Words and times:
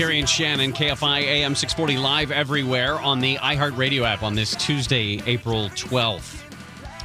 Gary 0.00 0.18
and 0.18 0.26
Shannon, 0.26 0.72
KFI 0.72 1.20
AM 1.20 1.54
640 1.54 1.98
live 1.98 2.30
everywhere 2.30 2.98
on 2.98 3.20
the 3.20 3.36
iHeartRadio 3.36 4.02
app 4.06 4.22
on 4.22 4.34
this 4.34 4.56
Tuesday, 4.56 5.22
April 5.26 5.68
12th. 5.68 6.42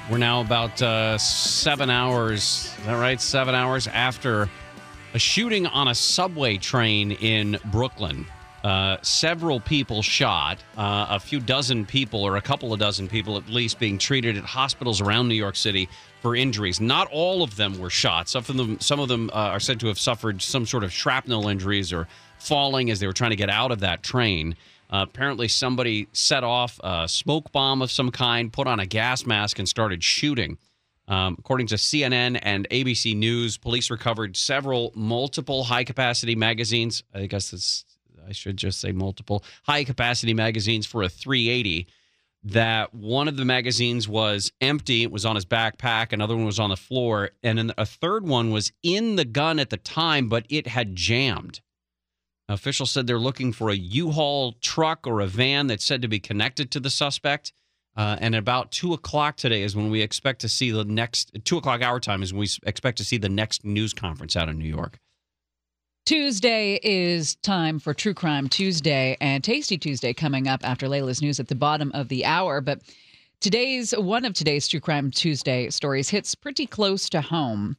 We're 0.10 0.18
now 0.18 0.40
about 0.40 0.82
uh, 0.82 1.18
seven 1.18 1.90
hours, 1.90 2.74
is 2.80 2.86
that 2.86 2.94
right? 2.94 3.20
Seven 3.20 3.54
hours 3.54 3.88
after 3.88 4.50
a 5.14 5.20
shooting 5.20 5.68
on 5.68 5.90
a 5.90 5.94
subway 5.94 6.56
train 6.56 7.12
in 7.12 7.60
Brooklyn. 7.66 8.26
Uh, 8.64 8.96
several 9.02 9.60
people 9.60 10.02
shot, 10.02 10.58
uh, 10.78 11.08
a 11.10 11.20
few 11.20 11.42
dozen 11.42 11.86
people, 11.86 12.24
or 12.24 12.38
a 12.38 12.42
couple 12.42 12.72
of 12.72 12.80
dozen 12.80 13.10
people 13.10 13.36
at 13.36 13.50
least, 13.50 13.78
being 13.78 13.98
treated 13.98 14.38
at 14.38 14.46
hospitals 14.46 15.02
around 15.02 15.28
New 15.28 15.36
York 15.36 15.58
City 15.58 15.90
for 16.22 16.34
injuries. 16.34 16.80
Not 16.80 17.10
all 17.12 17.44
of 17.44 17.58
them 17.58 17.78
were 17.78 17.90
shot. 17.90 18.30
Some 18.30 18.40
of 18.48 18.56
them, 18.56 18.80
some 18.80 19.02
of 19.02 19.10
them 19.10 19.30
uh, 19.34 19.52
are 19.52 19.60
said 19.60 19.82
to 19.82 19.88
have 19.88 20.00
suffered 20.00 20.42
some 20.42 20.66
sort 20.66 20.86
of 20.86 20.94
shrapnel 20.94 21.50
injuries 21.50 21.92
or 21.92 22.08
falling 22.46 22.90
as 22.90 23.00
they 23.00 23.08
were 23.08 23.14
trying 23.14 23.32
to 23.32 23.36
get 23.36 23.50
out 23.50 23.72
of 23.72 23.80
that 23.82 24.04
train. 24.04 24.56
Uh, 24.90 25.06
apparently, 25.10 25.48
somebody 25.48 26.08
set 26.14 26.44
off 26.44 26.80
a 26.84 27.08
smoke 27.08 27.52
bomb 27.52 27.82
of 27.82 27.92
some 27.92 28.12
kind, 28.12 28.54
put 28.54 28.68
on 28.68 28.80
a 28.80 28.86
gas 28.86 29.26
mask, 29.26 29.58
and 29.60 29.68
started 29.68 30.04
shooting. 30.04 30.58
Um, 31.08 31.36
according 31.40 31.68
to 31.68 31.76
CNN 31.76 32.40
and 32.42 32.68
ABC 32.70 33.16
News, 33.16 33.58
police 33.58 33.92
recovered 33.92 34.36
several 34.36 34.92
multiple 34.96 35.64
high 35.64 35.84
capacity 35.84 36.36
magazines. 36.36 37.04
I 37.14 37.28
guess 37.28 37.52
this, 37.52 37.86
I 38.28 38.32
should 38.32 38.58
just 38.58 38.80
say 38.80 38.92
multiple 38.92 39.44
high 39.64 39.84
capacity 39.84 40.34
magazines 40.34 40.86
for 40.86 41.04
a 41.04 41.10
380. 41.10 41.88
That 42.48 42.94
one 42.94 43.28
of 43.28 43.38
the 43.38 43.46
magazines 43.46 44.08
was 44.08 44.52
empty, 44.62 45.02
it 45.02 45.12
was 45.12 45.26
on 45.26 45.34
his 45.34 45.46
backpack, 45.46 46.14
another 46.14 46.36
one 46.36 46.46
was 46.46 46.60
on 46.60 46.70
the 46.70 46.78
floor, 46.78 47.32
and 47.42 47.58
then 47.58 47.72
a 47.76 47.88
third 47.88 48.28
one 48.28 48.52
was 48.52 48.72
in 48.84 49.16
the 49.16 49.26
gun 49.26 49.58
at 49.58 49.72
the 49.72 49.78
time, 49.78 50.30
but 50.30 50.46
it 50.48 50.68
had 50.68 50.96
jammed. 50.96 51.62
Officials 52.48 52.92
said 52.92 53.08
they're 53.08 53.18
looking 53.18 53.52
for 53.52 53.70
a 53.70 53.76
U-Haul 53.76 54.54
truck 54.62 55.08
or 55.08 55.22
a 55.22 55.28
van 55.28 55.68
that's 55.68 55.84
said 55.84 56.02
to 56.04 56.08
be 56.08 56.20
connected 56.20 56.70
to 56.72 56.80
the 56.80 56.92
suspect. 56.92 57.54
Uh, 57.98 58.18
and 58.20 58.36
about 58.36 58.72
two 58.72 58.94
o'clock 58.94 59.38
today 59.38 59.64
is 59.64 59.76
when 59.76 59.90
we 59.90 60.02
expect 60.02 60.42
to 60.42 60.50
see 60.50 60.70
the 60.70 60.84
next 60.84 61.32
two 61.46 61.58
o'clock 61.58 61.82
hour 61.82 62.00
time 62.00 62.22
is 62.22 62.34
when 62.34 62.42
we 62.42 62.50
expect 62.64 62.98
to 62.98 63.06
see 63.06 63.18
the 63.18 63.30
next 63.30 63.64
news 63.64 63.94
conference 63.94 64.36
out 64.36 64.50
in 64.50 64.60
New 64.60 64.68
York. 64.68 65.00
Tuesday 66.06 66.80
is 66.84 67.36
time 67.36 67.80
for 67.80 67.94
True 67.94 68.14
Crime 68.14 68.48
Tuesday 68.48 69.18
and 69.20 69.44
Tasty 69.44 69.76
Tuesday 69.78 70.14
coming 70.14 70.48
up 70.48 70.60
after 70.64 70.88
Layla's 70.88 71.22
news 71.22 71.40
at 71.40 71.48
the 71.48 71.56
bottom 71.56 71.92
of 71.96 72.10
the 72.10 72.26
hour. 72.26 72.62
But 72.62 72.82
today's 73.40 73.92
one 73.92 74.24
of 74.24 74.34
today's 74.34 74.68
True 74.68 74.80
Crime 74.80 75.10
Tuesday 75.10 75.70
stories 75.72 76.10
hits 76.10 76.36
pretty 76.36 76.68
close 76.68 77.10
to 77.10 77.22
home. 77.22 77.78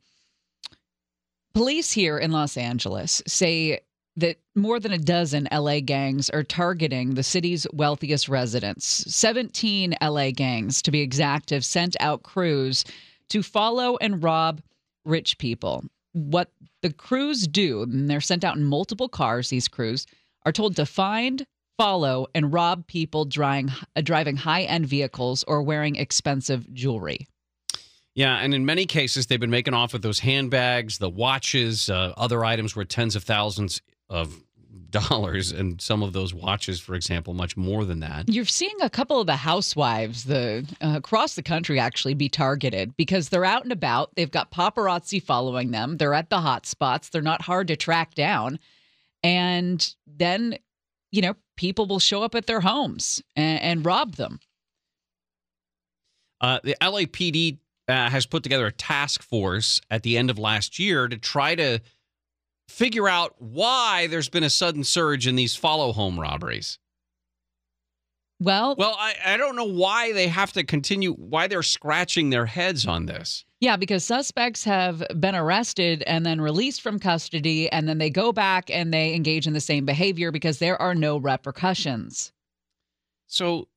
Police 1.54 1.92
here 1.92 2.18
in 2.18 2.32
Los 2.32 2.56
Angeles 2.56 3.22
say 3.28 3.80
that 4.16 4.38
more 4.54 4.80
than 4.80 4.92
a 4.92 4.98
dozen 4.98 5.46
LA 5.52 5.80
gangs 5.80 6.30
are 6.30 6.42
targeting 6.42 7.14
the 7.14 7.22
city's 7.22 7.66
wealthiest 7.72 8.28
residents. 8.28 9.04
17 9.14 9.94
LA 10.02 10.30
gangs, 10.30 10.80
to 10.82 10.90
be 10.90 11.00
exact, 11.00 11.50
have 11.50 11.64
sent 11.64 11.96
out 12.00 12.22
crews 12.22 12.84
to 13.28 13.42
follow 13.42 13.96
and 13.98 14.22
rob 14.22 14.62
rich 15.04 15.38
people. 15.38 15.84
What 16.12 16.50
the 16.82 16.92
crews 16.92 17.46
do, 17.46 17.82
and 17.82 18.08
they're 18.08 18.20
sent 18.20 18.44
out 18.44 18.56
in 18.56 18.64
multiple 18.64 19.08
cars, 19.08 19.50
these 19.50 19.68
crews 19.68 20.06
are 20.46 20.52
told 20.52 20.76
to 20.76 20.86
find, 20.86 21.46
follow, 21.76 22.26
and 22.34 22.52
rob 22.52 22.86
people 22.86 23.26
driving, 23.26 23.70
uh, 23.94 24.00
driving 24.00 24.36
high 24.36 24.62
end 24.62 24.86
vehicles 24.86 25.44
or 25.46 25.62
wearing 25.62 25.96
expensive 25.96 26.72
jewelry. 26.72 27.26
Yeah, 28.14 28.38
and 28.38 28.54
in 28.54 28.64
many 28.64 28.86
cases, 28.86 29.26
they've 29.26 29.38
been 29.38 29.50
making 29.50 29.74
off 29.74 29.92
with 29.92 30.00
those 30.00 30.20
handbags, 30.20 30.96
the 30.96 31.10
watches, 31.10 31.90
uh, 31.90 32.14
other 32.16 32.46
items 32.46 32.74
worth 32.74 32.88
tens 32.88 33.14
of 33.14 33.24
thousands 33.24 33.82
of 34.08 34.42
dollars 34.90 35.52
and 35.52 35.80
some 35.80 36.02
of 36.02 36.12
those 36.12 36.32
watches 36.32 36.80
for 36.80 36.94
example 36.94 37.34
much 37.34 37.56
more 37.56 37.84
than 37.84 38.00
that. 38.00 38.28
You're 38.28 38.44
seeing 38.44 38.76
a 38.80 38.88
couple 38.88 39.20
of 39.20 39.26
the 39.26 39.36
housewives 39.36 40.24
the 40.24 40.64
uh, 40.80 40.94
across 40.96 41.34
the 41.34 41.42
country 41.42 41.78
actually 41.78 42.14
be 42.14 42.28
targeted 42.28 42.96
because 42.96 43.28
they're 43.28 43.44
out 43.44 43.64
and 43.64 43.72
about 43.72 44.14
they've 44.14 44.30
got 44.30 44.50
paparazzi 44.52 45.22
following 45.22 45.70
them 45.70 45.96
they're 45.96 46.14
at 46.14 46.30
the 46.30 46.40
hot 46.40 46.66
spots 46.66 47.08
they're 47.08 47.20
not 47.20 47.42
hard 47.42 47.68
to 47.68 47.76
track 47.76 48.14
down 48.14 48.58
and 49.22 49.94
then 50.06 50.56
you 51.10 51.20
know 51.20 51.34
people 51.56 51.86
will 51.86 51.98
show 51.98 52.22
up 52.22 52.34
at 52.34 52.46
their 52.46 52.60
homes 52.60 53.22
and, 53.34 53.60
and 53.62 53.86
rob 53.86 54.14
them. 54.14 54.38
Uh, 56.40 56.60
the 56.62 56.76
lapd 56.80 57.58
uh, 57.88 58.10
has 58.10 58.26
put 58.26 58.42
together 58.42 58.66
a 58.66 58.72
task 58.72 59.22
force 59.22 59.80
at 59.90 60.02
the 60.02 60.18
end 60.18 60.30
of 60.30 60.38
last 60.38 60.78
year 60.78 61.08
to 61.08 61.16
try 61.16 61.54
to 61.54 61.80
figure 62.68 63.08
out 63.08 63.34
why 63.38 64.06
there's 64.06 64.28
been 64.28 64.44
a 64.44 64.50
sudden 64.50 64.84
surge 64.84 65.26
in 65.26 65.36
these 65.36 65.56
follow 65.56 65.92
home 65.92 66.18
robberies. 66.18 66.78
Well, 68.38 68.76
well, 68.76 68.94
I, 68.98 69.14
I 69.24 69.36
don't 69.38 69.56
know 69.56 69.64
why 69.64 70.12
they 70.12 70.28
have 70.28 70.52
to 70.52 70.64
continue, 70.64 71.14
why 71.14 71.46
they're 71.46 71.62
scratching 71.62 72.28
their 72.28 72.44
heads 72.44 72.86
on 72.86 73.06
this. 73.06 73.46
Yeah, 73.60 73.76
because 73.76 74.04
suspects 74.04 74.62
have 74.64 75.02
been 75.18 75.34
arrested 75.34 76.02
and 76.06 76.26
then 76.26 76.42
released 76.42 76.82
from 76.82 76.98
custody, 76.98 77.72
and 77.72 77.88
then 77.88 77.96
they 77.96 78.10
go 78.10 78.32
back 78.32 78.70
and 78.70 78.92
they 78.92 79.14
engage 79.14 79.46
in 79.46 79.54
the 79.54 79.60
same 79.60 79.86
behavior 79.86 80.30
because 80.30 80.58
there 80.58 80.80
are 80.80 80.94
no 80.94 81.16
repercussions. 81.16 82.32
So 83.26 83.68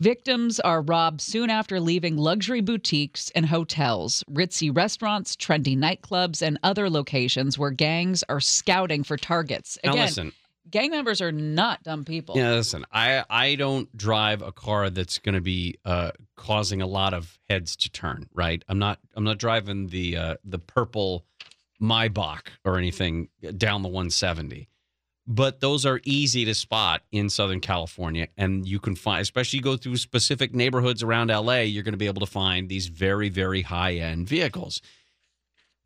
Victims 0.00 0.60
are 0.60 0.82
robbed 0.82 1.20
soon 1.20 1.50
after 1.50 1.80
leaving 1.80 2.16
luxury 2.16 2.60
boutiques 2.60 3.30
and 3.34 3.46
hotels, 3.46 4.24
ritzy 4.30 4.74
restaurants, 4.74 5.36
trendy 5.36 5.76
nightclubs, 5.76 6.42
and 6.42 6.58
other 6.62 6.88
locations 6.88 7.58
where 7.58 7.70
gangs 7.70 8.24
are 8.28 8.40
scouting 8.40 9.04
for 9.04 9.16
targets. 9.16 9.78
Again, 9.84 9.96
now 9.96 10.02
listen, 10.04 10.32
gang 10.70 10.90
members 10.90 11.20
are 11.20 11.32
not 11.32 11.82
dumb 11.82 12.04
people. 12.04 12.36
Yeah, 12.36 12.52
listen, 12.52 12.84
I 12.92 13.24
I 13.28 13.54
don't 13.56 13.94
drive 13.96 14.42
a 14.42 14.52
car 14.52 14.90
that's 14.90 15.18
going 15.18 15.34
to 15.34 15.40
be 15.40 15.78
uh, 15.84 16.12
causing 16.36 16.80
a 16.80 16.86
lot 16.86 17.14
of 17.14 17.38
heads 17.48 17.76
to 17.76 17.90
turn. 17.90 18.28
Right? 18.32 18.62
I'm 18.68 18.78
not 18.78 18.98
I'm 19.14 19.24
not 19.24 19.38
driving 19.38 19.88
the 19.88 20.16
uh, 20.16 20.34
the 20.44 20.58
purple 20.58 21.26
Maybach 21.80 22.48
or 22.64 22.78
anything 22.78 23.28
down 23.56 23.82
the 23.82 23.88
170 23.88 24.68
but 25.30 25.60
those 25.60 25.86
are 25.86 26.00
easy 26.02 26.44
to 26.44 26.52
spot 26.52 27.02
in 27.12 27.30
Southern 27.30 27.60
California. 27.60 28.26
And 28.36 28.66
you 28.66 28.80
can 28.80 28.96
find, 28.96 29.22
especially 29.22 29.58
you 29.58 29.62
go 29.62 29.76
through 29.76 29.96
specific 29.98 30.52
neighborhoods 30.52 31.04
around 31.04 31.28
LA, 31.28 31.60
you're 31.60 31.84
going 31.84 31.92
to 31.92 31.98
be 31.98 32.08
able 32.08 32.26
to 32.26 32.30
find 32.30 32.68
these 32.68 32.88
very, 32.88 33.28
very 33.28 33.62
high 33.62 33.94
end 33.94 34.28
vehicles. 34.28 34.82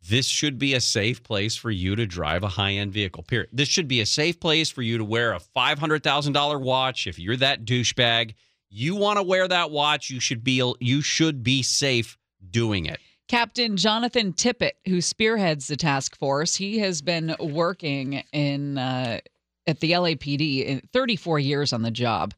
This 0.01 0.25
should 0.25 0.57
be 0.57 0.73
a 0.73 0.81
safe 0.81 1.21
place 1.21 1.55
for 1.55 1.69
you 1.69 1.95
to 1.95 2.07
drive 2.07 2.41
a 2.41 2.47
high 2.47 2.73
end 2.73 2.91
vehicle, 2.91 3.21
period. 3.21 3.49
This 3.53 3.69
should 3.69 3.87
be 3.87 4.01
a 4.01 4.05
safe 4.07 4.39
place 4.39 4.71
for 4.71 4.81
you 4.81 4.97
to 4.97 5.05
wear 5.05 5.33
a 5.33 5.39
$500,000 5.39 6.61
watch. 6.61 7.05
If 7.05 7.19
you're 7.19 7.37
that 7.37 7.65
douchebag, 7.65 8.33
you 8.71 8.95
want 8.95 9.17
to 9.17 9.23
wear 9.23 9.47
that 9.47 9.69
watch, 9.69 10.09
you 10.09 10.19
should 10.19 10.43
be, 10.43 10.73
you 10.79 11.01
should 11.03 11.43
be 11.43 11.61
safe 11.61 12.17
doing 12.49 12.87
it. 12.87 12.99
Captain 13.27 13.77
Jonathan 13.77 14.33
Tippett, 14.33 14.73
who 14.87 15.01
spearheads 15.01 15.67
the 15.67 15.75
task 15.75 16.15
force, 16.17 16.55
he 16.55 16.79
has 16.79 17.01
been 17.01 17.35
working 17.39 18.23
in 18.31 18.77
uh, 18.77 19.19
at 19.67 19.79
the 19.79 19.91
LAPD 19.91 20.65
in 20.65 20.81
34 20.93 21.39
years 21.39 21.73
on 21.73 21.81
the 21.81 21.91
job. 21.91 22.33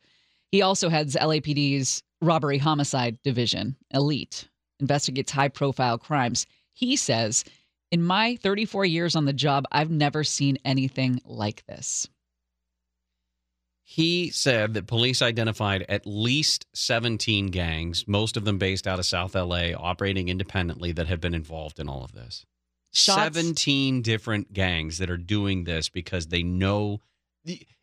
He 0.52 0.62
also 0.62 0.90
heads 0.90 1.16
LAPD's 1.16 2.04
robbery 2.22 2.58
homicide 2.58 3.20
division, 3.24 3.76
Elite, 3.92 4.48
investigates 4.80 5.32
high 5.32 5.50
profile 5.50 5.98
crimes. 5.98 6.46
He 6.74 6.96
says, 6.96 7.44
In 7.92 8.04
my 8.04 8.38
34 8.38 8.86
years 8.86 9.16
on 9.16 9.26
the 9.26 9.34
job, 9.34 9.66
I've 9.72 9.92
never 9.92 10.24
seen 10.24 10.58
anything 10.64 11.22
like 11.26 11.66
this. 11.68 12.08
He 13.84 14.32
said 14.32 14.74
that 14.74 14.86
police 14.86 15.22
identified 15.22 15.86
at 15.88 16.06
least 16.06 16.66
17 16.74 17.48
gangs, 17.48 18.06
most 18.06 18.36
of 18.36 18.44
them 18.44 18.58
based 18.58 18.86
out 18.86 19.00
of 19.00 19.06
South 19.06 19.34
LA, 19.34 19.72
operating 19.78 20.28
independently, 20.28 20.92
that 20.92 21.08
have 21.08 21.22
been 21.22 21.34
involved 21.34 21.80
in 21.80 21.88
all 21.88 22.04
of 22.04 22.12
this. 22.12 22.46
Shots- 22.92 23.36
17 23.36 24.02
different 24.02 24.52
gangs 24.52 24.98
that 24.98 25.10
are 25.10 25.18
doing 25.18 25.64
this 25.64 25.88
because 25.88 26.28
they 26.28 26.44
know 26.44 27.00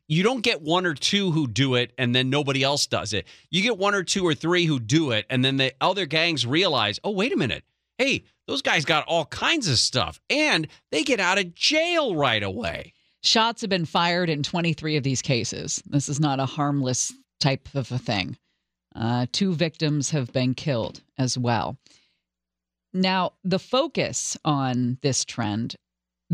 you 0.07 0.23
don't 0.23 0.43
get 0.43 0.63
one 0.63 0.87
or 0.87 0.95
two 0.95 1.31
who 1.31 1.47
do 1.47 1.75
it 1.75 1.93
and 1.99 2.15
then 2.15 2.31
nobody 2.31 2.63
else 2.63 2.87
does 2.87 3.13
it. 3.13 3.27
You 3.51 3.63
get 3.63 3.79
one 3.79 3.95
or 3.95 4.03
two 4.03 4.27
or 4.27 4.35
three 4.35 4.67
who 4.67 4.79
do 4.79 5.13
it 5.13 5.27
and 5.31 5.45
then 5.45 5.57
the 5.57 5.73
other 5.81 6.07
gangs 6.07 6.47
realize, 6.47 7.01
"Oh, 7.03 7.11
wait 7.11 7.33
a 7.33 7.37
minute. 7.37 7.65
Hey, 7.99 8.25
those 8.47 8.63
guys 8.63 8.85
got 8.85 9.07
all 9.07 9.25
kinds 9.27 9.69
of 9.69 9.79
stuff 9.79 10.21
and 10.29 10.69
they 10.91 11.05
get 11.05 11.21
out 11.21 11.39
of 11.39 11.55
jail 11.55 12.15
right 12.15 12.43
away." 12.43 12.93
Shots 13.23 13.63
have 13.63 13.71
been 13.71 13.87
fired 13.87 14.29
in 14.29 14.43
23 14.43 14.97
of 14.97 15.03
these 15.03 15.23
cases. 15.23 15.83
This 15.87 16.11
is 16.11 16.21
not 16.21 16.41
a 16.41 16.47
harmless 16.47 17.13
type 17.41 17.69
of 17.75 17.91
a 17.91 17.99
thing. 17.99 18.37
Uh, 18.95 19.27
two 19.33 19.55
victims 19.55 20.11
have 20.11 20.33
been 20.33 20.55
killed 20.55 21.01
as 21.19 21.39
well. 21.39 21.79
Now, 22.93 23.33
the 23.43 23.59
focus 23.59 24.37
on 24.45 24.99
this 25.03 25.25
trend, 25.25 25.75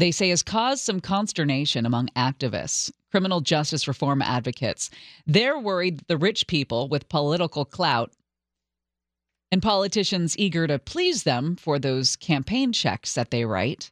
they 0.01 0.11
say, 0.11 0.31
has 0.31 0.43
caused 0.43 0.83
some 0.83 1.01
consternation 1.01 1.87
among 1.87 2.09
activists, 2.17 2.91
criminal 3.11 3.41
justice 3.41 3.89
reform 3.89 4.23
advocates. 4.23 4.91
They're 5.27 5.59
worried 5.59 6.03
the 6.07 6.17
rich 6.17 6.47
people 6.47 6.89
with 6.89 7.09
political 7.09 7.65
clout 7.65 8.13
and 9.53 9.63
politicians 9.63 10.39
eager 10.39 10.67
to 10.67 10.79
please 10.79 11.25
them 11.25 11.57
for 11.57 11.79
those 11.79 12.17
campaign 12.17 12.73
checks 12.73 13.15
that 13.15 13.31
they 13.31 13.45
write 13.45 13.91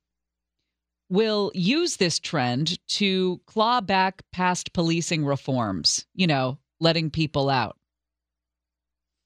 will 1.11 1.51
use 1.55 1.97
this 1.97 2.19
trend 2.19 2.79
to 2.87 3.41
claw 3.47 3.81
back 3.81 4.23
past 4.33 4.73
policing 4.73 5.25
reforms, 5.25 6.07
you 6.15 6.27
know, 6.27 6.59
letting 6.81 7.11
people 7.11 7.49
out. 7.49 7.77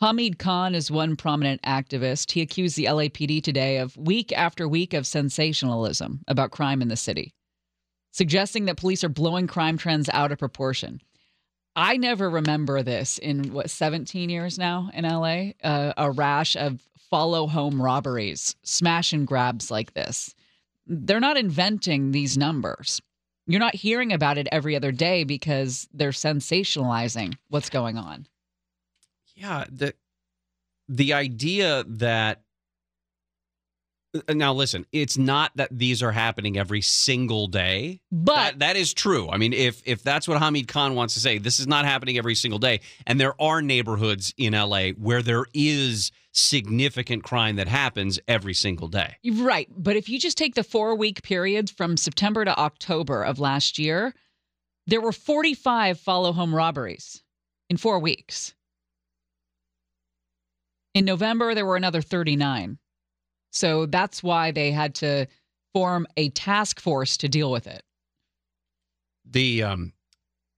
Hamid 0.00 0.38
Khan 0.38 0.76
is 0.76 0.90
one 0.90 1.16
prominent 1.16 1.60
activist. 1.62 2.30
He 2.30 2.40
accused 2.40 2.76
the 2.76 2.84
LAPD 2.84 3.42
today 3.42 3.78
of 3.78 3.96
week 3.96 4.32
after 4.32 4.68
week 4.68 4.94
of 4.94 5.06
sensationalism 5.06 6.22
about 6.28 6.52
crime 6.52 6.80
in 6.82 6.88
the 6.88 6.96
city, 6.96 7.34
suggesting 8.12 8.66
that 8.66 8.76
police 8.76 9.02
are 9.02 9.08
blowing 9.08 9.48
crime 9.48 9.76
trends 9.76 10.08
out 10.12 10.30
of 10.30 10.38
proportion. 10.38 11.00
I 11.74 11.96
never 11.96 12.30
remember 12.30 12.82
this 12.82 13.18
in 13.18 13.52
what 13.52 13.70
17 13.70 14.30
years 14.30 14.56
now 14.56 14.88
in 14.94 15.04
LA, 15.04 15.50
uh, 15.64 15.92
a 15.96 16.12
rash 16.12 16.54
of 16.54 16.80
follow 17.10 17.48
home 17.48 17.82
robberies, 17.82 18.54
smash 18.62 19.12
and 19.12 19.26
grabs 19.26 19.70
like 19.70 19.94
this 19.94 20.34
they're 20.88 21.20
not 21.20 21.36
inventing 21.36 22.12
these 22.12 22.38
numbers. 22.38 23.02
You're 23.46 23.60
not 23.60 23.74
hearing 23.74 24.12
about 24.12 24.38
it 24.38 24.48
every 24.50 24.74
other 24.74 24.90
day 24.90 25.24
because 25.24 25.86
they're 25.92 26.10
sensationalizing 26.10 27.36
what's 27.48 27.68
going 27.68 27.98
on. 27.98 28.26
Yeah, 29.38 29.64
the 29.70 29.94
the 30.88 31.12
idea 31.12 31.84
that 31.86 32.42
uh, 34.14 34.32
now 34.32 34.52
listen, 34.52 34.86
it's 34.90 35.18
not 35.18 35.52
that 35.56 35.68
these 35.70 36.02
are 36.02 36.12
happening 36.12 36.58
every 36.58 36.80
single 36.80 37.46
day. 37.46 38.00
But 38.10 38.34
That, 38.34 38.58
that 38.60 38.76
is 38.76 38.94
true. 38.94 39.28
I 39.28 39.36
mean, 39.36 39.52
if 39.52 39.82
if 39.84 40.02
that's 40.02 40.26
what 40.26 40.38
Hamid 40.38 40.66
Khan 40.66 40.94
wants 40.94 41.14
to 41.14 41.20
say, 41.20 41.38
this 41.38 41.60
is 41.60 41.66
not 41.66 41.84
happening 41.84 42.18
every 42.18 42.34
single 42.34 42.58
day, 42.58 42.80
and 43.06 43.20
there 43.20 43.40
are 43.40 43.62
neighborhoods 43.62 44.34
in 44.36 44.54
LA 44.54 44.90
where 44.90 45.22
there 45.22 45.44
is 45.54 46.10
significant 46.32 47.22
crime 47.22 47.56
that 47.56 47.68
happens 47.68 48.18
every 48.28 48.54
single 48.54 48.88
day. 48.88 49.16
right, 49.34 49.68
but 49.76 49.96
if 49.96 50.08
you 50.08 50.18
just 50.18 50.38
take 50.38 50.54
the 50.54 50.62
4-week 50.62 51.22
periods 51.22 51.70
from 51.70 51.96
September 51.96 52.44
to 52.44 52.56
October 52.58 53.22
of 53.22 53.40
last 53.40 53.78
year, 53.78 54.14
there 54.86 55.00
were 55.00 55.12
45 55.12 55.98
follow 55.98 56.32
home 56.32 56.54
robberies 56.54 57.22
in 57.68 57.76
4 57.76 57.98
weeks. 57.98 58.54
In 60.94 61.04
November 61.04 61.54
there 61.54 61.66
were 61.66 61.76
another 61.76 62.02
39. 62.02 62.78
So 63.50 63.86
that's 63.86 64.22
why 64.22 64.50
they 64.50 64.72
had 64.72 64.94
to 64.96 65.26
form 65.74 66.06
a 66.16 66.30
task 66.30 66.80
force 66.80 67.16
to 67.18 67.28
deal 67.28 67.50
with 67.50 67.66
it. 67.66 67.82
the 69.24 69.62
um 69.62 69.92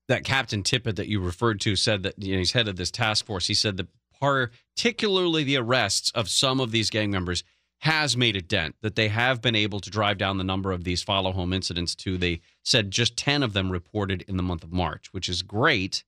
that 0.08 0.24
Captain 0.24 0.62
Tippett 0.64 0.96
that 0.96 1.06
you 1.08 1.20
referred 1.20 1.60
to 1.60 1.76
said 1.76 2.02
that 2.02 2.14
you 2.18 2.32
know, 2.32 2.38
he's 2.38 2.52
head 2.52 2.66
of 2.68 2.76
this 2.76 2.90
task 2.90 3.24
force. 3.26 3.46
He 3.46 3.54
said 3.54 3.76
that 3.76 3.88
particularly 4.20 5.44
the 5.44 5.56
arrests 5.56 6.10
of 6.16 6.28
some 6.28 6.58
of 6.60 6.72
these 6.72 6.90
gang 6.90 7.10
members 7.12 7.44
has 7.78 8.16
made 8.16 8.36
a 8.36 8.42
dent. 8.42 8.74
That 8.82 8.96
they 8.96 9.08
have 9.08 9.40
been 9.40 9.54
able 9.54 9.80
to 9.80 9.90
drive 9.90 10.18
down 10.18 10.36
the 10.36 10.44
number 10.44 10.72
of 10.72 10.84
these 10.84 11.02
follow 11.02 11.32
home 11.32 11.52
incidents 11.52 11.94
to 11.96 12.18
they 12.18 12.40
said 12.64 12.90
just 12.90 13.16
ten 13.16 13.42
of 13.42 13.52
them 13.52 13.70
reported 13.70 14.22
in 14.28 14.36
the 14.36 14.42
month 14.42 14.64
of 14.64 14.72
March, 14.72 15.12
which 15.12 15.28
is 15.28 15.42
great. 15.42 16.04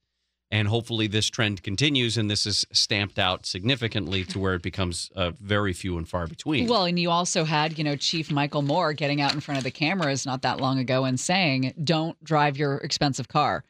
And 0.52 0.68
hopefully 0.68 1.06
this 1.06 1.30
trend 1.30 1.62
continues 1.62 2.18
and 2.18 2.30
this 2.30 2.44
is 2.44 2.66
stamped 2.72 3.18
out 3.18 3.46
significantly 3.46 4.22
to 4.26 4.38
where 4.38 4.52
it 4.52 4.60
becomes 4.60 5.10
uh, 5.16 5.30
very 5.40 5.72
few 5.72 5.96
and 5.96 6.06
far 6.06 6.26
between. 6.26 6.68
Well, 6.68 6.84
and 6.84 6.98
you 6.98 7.10
also 7.10 7.44
had, 7.44 7.78
you 7.78 7.84
know, 7.84 7.96
Chief 7.96 8.30
Michel 8.30 8.60
Moore 8.60 8.92
getting 8.92 9.22
out 9.22 9.32
in 9.32 9.40
front 9.40 9.56
of 9.56 9.64
the 9.64 9.70
cameras 9.70 10.26
not 10.26 10.42
that 10.42 10.60
long 10.60 10.78
ago 10.78 11.06
and 11.06 11.18
saying, 11.18 11.72
don't 11.82 12.22
drive 12.22 12.58
your 12.58 12.76
expensive 12.76 13.28
car. 13.28 13.64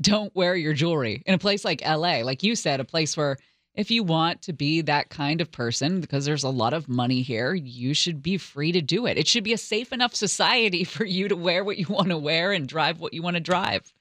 Don't 0.00 0.34
wear 0.34 0.56
your 0.56 0.72
jewelry 0.72 1.22
in 1.26 1.34
a 1.34 1.38
place 1.38 1.62
like 1.62 1.82
LA. 1.86 2.22
Like 2.22 2.42
you 2.42 2.56
said, 2.56 2.80
a 2.80 2.84
place 2.84 3.18
where 3.18 3.36
if 3.74 3.90
you 3.90 4.02
want 4.02 4.40
to 4.42 4.54
be 4.54 4.80
that 4.80 5.10
kind 5.10 5.42
of 5.42 5.52
person, 5.52 6.00
because 6.00 6.24
there's 6.24 6.42
a 6.42 6.48
lot 6.48 6.72
of 6.72 6.88
money 6.88 7.20
here, 7.20 7.52
you 7.52 7.92
should 7.92 8.22
be 8.22 8.38
free 8.38 8.72
to 8.72 8.80
do 8.80 9.04
it. 9.04 9.18
It 9.18 9.28
should 9.28 9.44
be 9.44 9.52
a 9.52 9.58
safe 9.58 9.92
enough 9.92 10.14
society 10.14 10.84
for 10.84 11.04
you 11.04 11.28
to 11.28 11.36
wear 11.36 11.62
what 11.62 11.76
you 11.76 11.86
want 11.86 12.08
to 12.08 12.18
wear 12.18 12.52
and 12.52 12.66
drive 12.66 12.98
what 12.98 13.12
you 13.12 13.20
want 13.20 13.36
to 13.36 13.40
drive. 13.40 13.92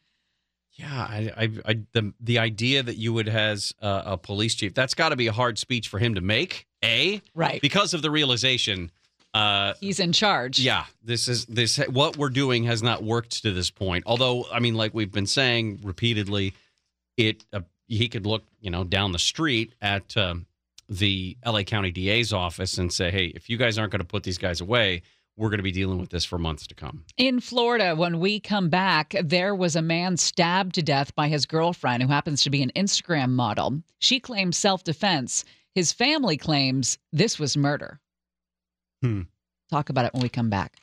Yeah, 0.75 0.88
I, 0.92 1.31
I, 1.38 1.50
I 1.66 1.80
the 1.92 2.14
the 2.20 2.40
idea 2.40 2.81
that 2.84 2.98
you 2.98 3.14
would 3.14 3.28
has 3.28 3.74
uh, 3.81 4.02
a 4.06 4.18
police 4.18 4.56
chief 4.56 4.74
that's 4.74 4.94
got 4.96 5.10
to 5.10 5.16
be 5.16 5.28
a 5.28 5.31
hard 5.31 5.58
speech 5.60 5.88
for 5.88 6.00
him 6.00 6.16
to 6.16 6.22
make. 6.22 6.66
A 6.84 7.22
Right. 7.34 7.62
because 7.62 7.94
of 7.94 8.02
the 8.02 8.12
realization. 8.12 8.92
Uh, 9.34 9.74
He's 9.80 10.00
in 10.00 10.12
charge. 10.14 10.60
yeah, 10.60 10.86
this 11.04 11.28
is 11.28 11.46
this 11.46 11.78
what 11.90 12.18
we're 12.18 12.30
doing 12.30 12.66
has 12.66 12.84
not 12.84 13.04
worked 13.04 13.42
to 13.44 13.52
this 13.52 13.72
point. 13.72 14.04
Although, 14.06 14.46
I 14.52 14.60
mean, 14.60 14.75
like 14.75 14.94
we've 14.94 15.12
been 15.12 15.25
saying 15.25 15.80
repeatedly, 15.84 16.54
it 17.18 17.46
uh, 17.54 17.62
he 17.88 18.08
could 18.10 18.25
look 18.25 18.44
you 18.62 18.70
know 18.70 18.84
down 18.84 19.12
the 19.12 19.20
street 19.20 19.74
at 19.81 20.16
um, 20.18 20.46
the 20.90 21.38
LA 21.46 21.64
County 21.64 21.90
DA's 21.92 22.34
office 22.34 22.78
and 22.78 22.92
say, 22.94 23.10
hey, 23.10 23.25
if 23.28 23.50
you 23.50 23.58
guys 23.58 23.78
aren't 23.78 23.92
going 23.92 24.02
to 24.02 24.06
put 24.08 24.24
these 24.24 24.38
guys 24.38 24.62
away, 24.62 25.02
we're 25.35 25.50
going 25.50 25.59
to 25.59 25.63
be 25.63 25.71
dealing 25.71 26.00
with 26.00 26.09
this 26.09 26.25
for 26.25 26.38
months 26.38 26.68
to 26.68 26.75
come. 26.75 27.06
In 27.18 27.39
Florida, 27.39 27.95
when 27.95 28.19
we 28.19 28.39
come 28.39 28.69
back, 28.69 29.15
there 29.24 29.56
was 29.56 29.75
a 29.75 29.81
man 29.81 30.18
stabbed 30.18 30.75
to 30.75 30.83
death 30.83 31.15
by 31.15 31.27
his 31.27 31.45
girlfriend, 31.45 32.03
who 32.03 32.09
happens 32.09 32.44
to 32.44 32.50
be 32.50 32.62
an 32.62 32.71
Instagram 32.75 33.30
model. 33.30 33.81
She 34.00 34.19
claims 34.19 34.57
self 34.57 34.83
defense. 34.83 35.44
His 35.74 35.91
family 35.91 36.38
claims 36.38 36.98
this 37.12 37.39
was 37.39 37.58
murder. 37.58 38.00
Hmm. 39.01 39.22
Talk 39.72 39.89
about 39.89 40.05
it 40.05 40.13
when 40.13 40.22
we 40.22 40.29
come 40.29 40.50
back. 40.51 40.74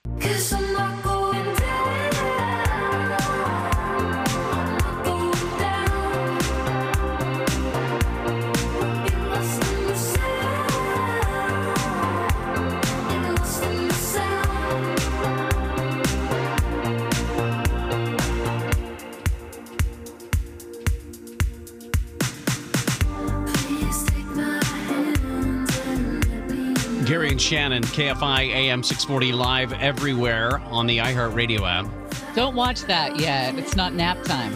Gary 27.10 27.30
and 27.30 27.42
Shannon, 27.42 27.82
KFI 27.82 28.50
AM 28.50 28.84
640 28.84 29.32
live 29.32 29.72
everywhere 29.72 30.60
on 30.66 30.86
the 30.86 30.98
iHeartRadio 30.98 31.68
app. 31.68 32.36
Don't 32.36 32.54
watch 32.54 32.82
that 32.82 33.18
yet. 33.18 33.58
It's 33.58 33.74
not 33.74 33.94
nap 33.94 34.22
time. 34.22 34.52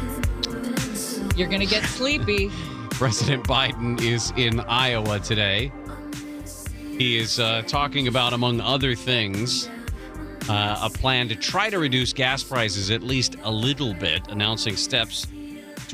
You're 1.34 1.48
going 1.48 1.62
to 1.62 1.66
get 1.66 1.82
sleepy. 1.82 2.52
President 2.90 3.42
Biden 3.42 4.00
is 4.00 4.32
in 4.36 4.60
Iowa 4.60 5.18
today. 5.18 5.72
He 6.96 7.18
is 7.18 7.40
uh, 7.40 7.62
talking 7.66 8.06
about, 8.06 8.32
among 8.32 8.60
other 8.60 8.94
things, 8.94 9.68
uh, 10.48 10.78
a 10.80 10.90
plan 10.90 11.26
to 11.30 11.34
try 11.34 11.70
to 11.70 11.80
reduce 11.80 12.12
gas 12.12 12.44
prices 12.44 12.92
at 12.92 13.02
least 13.02 13.34
a 13.42 13.50
little 13.50 13.94
bit, 13.94 14.28
announcing 14.28 14.76
steps 14.76 15.26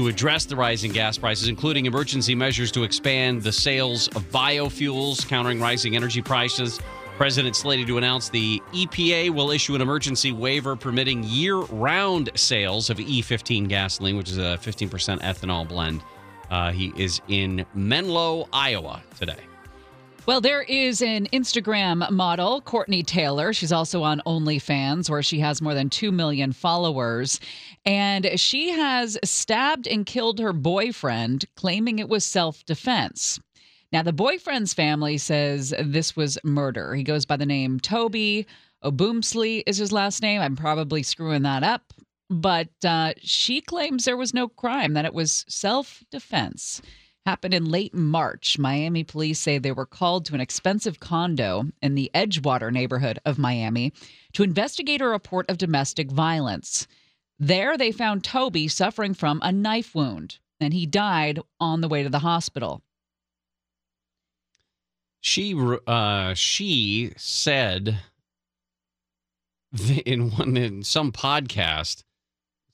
to 0.01 0.09
address 0.09 0.47
the 0.47 0.57
rising 0.57 0.91
gas 0.91 1.19
prices, 1.19 1.49
including 1.49 1.85
emergency 1.85 2.35
measures 2.35 2.73
to 2.73 2.85
expand 2.85 3.43
the 3.43 3.53
sales 3.53 4.09
of 4.09 4.23
biofuels, 4.31 5.29
countering 5.29 5.61
rising 5.61 5.95
energy 5.95 6.23
prices. 6.23 6.81
President 7.19 7.55
slated 7.55 7.87
to 7.87 7.99
announce 7.99 8.31
the 8.31 8.63
EPA 8.73 9.29
will 9.29 9.51
issue 9.51 9.75
an 9.75 9.83
emergency 9.83 10.33
waiver 10.33 10.75
permitting 10.75 11.23
year 11.25 11.57
round 11.57 12.31
sales 12.35 12.89
of 12.89 12.97
E15 12.97 13.69
gasoline, 13.69 14.17
which 14.17 14.31
is 14.31 14.39
a 14.39 14.59
15% 14.63 14.89
ethanol 15.21 15.69
blend. 15.69 16.03
Uh, 16.49 16.73
he 16.73 16.95
is 16.97 17.21
in 17.29 17.67
Menlo, 17.75 18.49
Iowa 18.55 19.03
today. 19.19 19.37
Well, 20.27 20.41
there 20.41 20.63
is 20.63 21.03
an 21.03 21.27
Instagram 21.33 22.09
model, 22.11 22.61
Courtney 22.61 23.03
Taylor. 23.03 23.53
She's 23.53 23.73
also 23.73 24.03
on 24.03 24.23
OnlyFans, 24.27 25.11
where 25.11 25.23
she 25.23 25.41
has 25.41 25.61
more 25.61 25.75
than 25.75 25.91
2 25.91 26.13
million 26.13 26.53
followers. 26.53 27.41
And 27.85 28.39
she 28.39 28.71
has 28.71 29.19
stabbed 29.25 29.87
and 29.87 30.05
killed 30.05 30.39
her 30.39 30.53
boyfriend, 30.53 31.47
claiming 31.57 31.99
it 31.99 32.09
was 32.09 32.25
self 32.25 32.65
defense. 32.65 33.41
Now, 33.93 34.03
the 34.03 34.13
boyfriend's 34.13 34.75
family 34.75 35.19
says 35.19 35.75
this 35.83 36.15
was 36.15 36.39
murder. 36.45 36.95
He 36.95 37.03
goes 37.03 37.27
by 37.27 37.37
the 37.37 37.47
name 37.47 37.81
Toby 37.81 38.47
Obumseli, 38.85 39.63
is 39.67 39.79
his 39.79 39.93
last 39.93 40.23
name. 40.23 40.41
I'm 40.41 40.57
probably 40.57 41.03
screwing 41.03 41.43
that 41.43 41.63
up. 41.63 41.93
But 42.31 42.69
uh, 42.85 43.15
she 43.19 43.61
claims 43.61 44.05
there 44.05 44.17
was 44.17 44.33
no 44.33 44.47
crime, 44.47 44.95
that 44.95 45.05
it 45.05 45.15
was 45.15 45.45
self 45.49 46.05
defense. 46.11 46.81
Happened 47.27 47.53
in 47.53 47.71
late 47.71 47.93
March. 47.93 48.59
Miami 48.59 49.05
police 49.05 49.39
say 49.39 49.59
they 49.59 49.73
were 49.73 49.85
called 49.85 50.25
to 50.27 50.35
an 50.35 50.41
expensive 50.41 51.01
condo 51.01 51.65
in 51.83 51.95
the 51.95 52.11
Edgewater 52.15 52.73
neighborhood 52.73 53.19
of 53.27 53.39
Miami 53.39 53.93
to 54.33 54.43
investigate 54.43 55.03
a 55.03 55.07
report 55.07 55.51
of 55.51 55.59
domestic 55.59 56.11
violence. 56.11 56.87
There, 57.43 57.79
they 57.79 57.91
found 57.91 58.23
Toby 58.23 58.69
suffering 58.69 59.15
from 59.15 59.41
a 59.43 59.51
knife 59.51 59.95
wound, 59.95 60.39
and 60.61 60.75
he 60.75 60.85
died 60.85 61.41
on 61.59 61.81
the 61.81 61.89
way 61.89 62.03
to 62.03 62.11
the 62.11 62.19
hospital. 62.19 62.83
She 65.23 65.55
uh, 65.87 66.35
she 66.35 67.13
said 67.17 67.99
in 70.05 70.31
one 70.33 70.59
in 70.59 70.83
some 70.83 71.13
podcast 71.13 72.05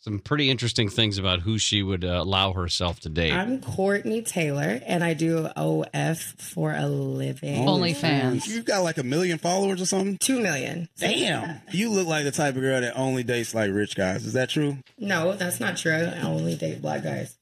some 0.07 0.21
pretty 0.21 0.49
interesting 0.51 0.89
things 0.89 1.19
about 1.19 1.41
who 1.41 1.59
she 1.59 1.83
would 1.83 2.05
uh, 2.05 2.21
allow 2.23 2.53
herself 2.53 3.01
to 3.01 3.09
date. 3.09 3.33
I'm 3.33 3.61
Courtney 3.61 4.23
Taylor, 4.23 4.81
and 4.87 5.03
I 5.03 5.15
do 5.15 5.49
OF 5.57 6.19
for 6.39 6.73
a 6.73 6.87
living. 6.87 7.67
OnlyFans. 7.67 8.47
You've 8.47 8.67
got 8.67 8.85
like 8.85 8.99
a 8.99 9.03
million 9.03 9.39
followers 9.39 9.83
or 9.83 9.87
something? 9.87 10.17
Two 10.19 10.39
million. 10.39 10.89
Damn. 10.97 11.61
You 11.73 11.91
look 11.91 12.07
like 12.07 12.23
the 12.23 12.31
type 12.31 12.55
of 12.55 12.61
girl 12.61 12.81
that 12.81 12.97
only 12.97 13.25
dates 13.25 13.53
like 13.53 13.73
rich 13.73 13.97
guys. 13.97 14.25
Is 14.25 14.35
that 14.35 14.49
true? 14.49 14.79
No, 14.97 15.33
that's 15.33 15.59
not 15.59 15.77
true. 15.77 15.91
I 15.91 16.21
only 16.23 16.55
date 16.55 16.81
black 16.81 17.03
guys, 17.03 17.37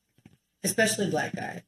especially 0.65 1.11
black 1.11 1.37
guys. 1.37 1.61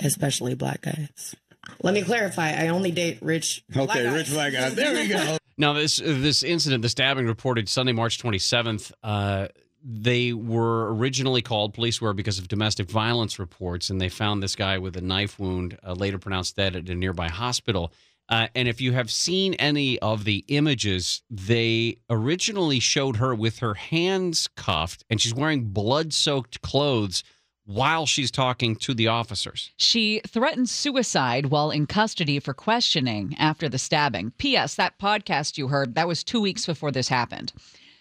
Especially 0.00 0.56
black 0.56 0.80
guys. 0.80 1.36
Let 1.80 1.94
me 1.94 2.02
clarify. 2.02 2.54
I 2.54 2.68
only 2.68 2.90
date 2.90 3.18
rich. 3.22 3.62
Okay, 3.76 4.02
guys. 4.02 4.12
rich 4.12 4.30
black 4.30 4.52
guys. 4.52 4.74
There 4.74 4.94
we 4.94 5.06
go. 5.06 5.36
Now, 5.58 5.74
this 5.74 5.96
this 5.96 6.42
incident, 6.42 6.80
the 6.80 6.88
stabbing, 6.88 7.26
reported 7.26 7.68
Sunday, 7.68 7.92
March 7.92 8.18
27th. 8.22 8.92
Uh, 9.04 9.48
they 9.82 10.32
were 10.32 10.94
originally 10.94 11.42
called, 11.42 11.74
police 11.74 12.00
were, 12.00 12.12
because 12.12 12.38
of 12.38 12.48
domestic 12.48 12.90
violence 12.90 13.38
reports, 13.38 13.90
and 13.90 14.00
they 14.00 14.08
found 14.08 14.42
this 14.42 14.56
guy 14.56 14.78
with 14.78 14.96
a 14.96 15.00
knife 15.00 15.38
wound, 15.38 15.78
uh, 15.86 15.92
later 15.92 16.18
pronounced 16.18 16.56
dead 16.56 16.76
at 16.76 16.88
a 16.88 16.94
nearby 16.94 17.28
hospital. 17.28 17.92
Uh, 18.28 18.46
and 18.54 18.68
if 18.68 18.80
you 18.80 18.92
have 18.92 19.10
seen 19.10 19.54
any 19.54 19.98
of 19.98 20.24
the 20.24 20.44
images, 20.48 21.22
they 21.28 21.98
originally 22.08 22.78
showed 22.78 23.16
her 23.16 23.34
with 23.34 23.58
her 23.58 23.74
hands 23.74 24.48
cuffed, 24.56 25.04
and 25.10 25.20
she's 25.20 25.34
wearing 25.34 25.64
blood 25.64 26.12
soaked 26.12 26.60
clothes 26.62 27.24
while 27.64 28.06
she's 28.06 28.30
talking 28.30 28.74
to 28.74 28.94
the 28.94 29.08
officers. 29.08 29.70
She 29.76 30.20
threatened 30.26 30.68
suicide 30.68 31.46
while 31.46 31.70
in 31.70 31.86
custody 31.86 32.40
for 32.40 32.54
questioning 32.54 33.34
after 33.38 33.68
the 33.68 33.78
stabbing. 33.78 34.32
P.S. 34.38 34.74
That 34.76 34.98
podcast 34.98 35.58
you 35.58 35.68
heard, 35.68 35.94
that 35.94 36.08
was 36.08 36.24
two 36.24 36.40
weeks 36.40 36.66
before 36.66 36.90
this 36.90 37.08
happened. 37.08 37.52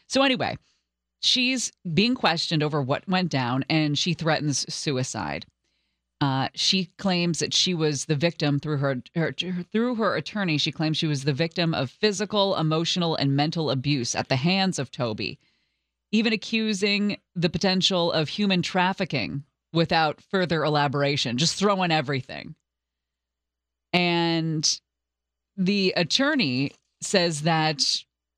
So, 0.07 0.23
anyway, 0.23 0.57
she's 1.19 1.71
being 1.93 2.15
questioned 2.15 2.63
over 2.63 2.81
what 2.81 3.07
went 3.07 3.29
down 3.29 3.65
and 3.69 3.97
she 3.97 4.13
threatens 4.13 4.71
suicide. 4.73 5.45
Uh, 6.21 6.49
she 6.53 6.89
claims 6.97 7.39
that 7.39 7.53
she 7.53 7.73
was 7.73 8.05
the 8.05 8.15
victim 8.15 8.59
through 8.59 8.77
her, 8.77 9.01
her 9.15 9.33
through 9.71 9.95
her 9.95 10.15
attorney. 10.15 10.57
She 10.57 10.71
claims 10.71 10.97
she 10.97 11.07
was 11.07 11.23
the 11.23 11.33
victim 11.33 11.73
of 11.73 11.89
physical, 11.89 12.57
emotional, 12.57 13.15
and 13.15 13.35
mental 13.35 13.71
abuse 13.71 14.15
at 14.15 14.27
the 14.27 14.35
hands 14.35 14.79
of 14.79 14.91
Toby, 14.91 15.39
even 16.11 16.33
accusing 16.33 17.17
the 17.35 17.49
potential 17.49 18.11
of 18.11 18.27
human 18.27 18.61
trafficking 18.61 19.45
without 19.71 20.19
further 20.19 20.65
elaboration, 20.65 21.37
just 21.37 21.55
throwing 21.55 21.91
everything. 21.91 22.55
And 23.93 24.79
the 25.55 25.93
attorney 25.95 26.73
says 27.01 27.43
that 27.43 27.81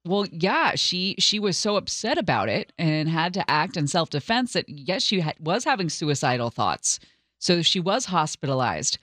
well 0.06 0.26
yeah 0.32 0.74
she 0.76 1.16
she 1.20 1.40
was 1.40 1.58
so 1.58 1.76
upset 1.76 2.18
about 2.18 2.50
it 2.50 2.74
and 2.78 3.08
had 3.10 3.34
to 3.34 3.50
act 3.50 3.78
in 3.78 3.88
self-defense 3.88 4.54
that 4.54 4.68
yes 4.68 5.04
she 5.04 5.20
ha- 5.20 5.34
was 5.40 5.64
having 5.64 5.90
suicidal 5.90 6.50
thoughts 6.50 7.00
so 7.40 7.62
she 7.62 7.80
was 7.80 8.06
hospitalized 8.06 8.98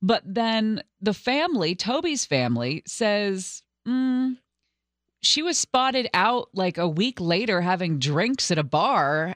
but 0.00 0.22
then 0.24 0.82
the 1.00 1.14
family 1.14 1.74
toby's 1.74 2.24
family 2.24 2.82
says 2.86 3.62
mm, 3.86 4.36
she 5.20 5.42
was 5.42 5.58
spotted 5.58 6.08
out 6.14 6.48
like 6.54 6.78
a 6.78 6.88
week 6.88 7.20
later 7.20 7.60
having 7.60 7.98
drinks 7.98 8.50
at 8.50 8.58
a 8.58 8.64
bar 8.64 9.34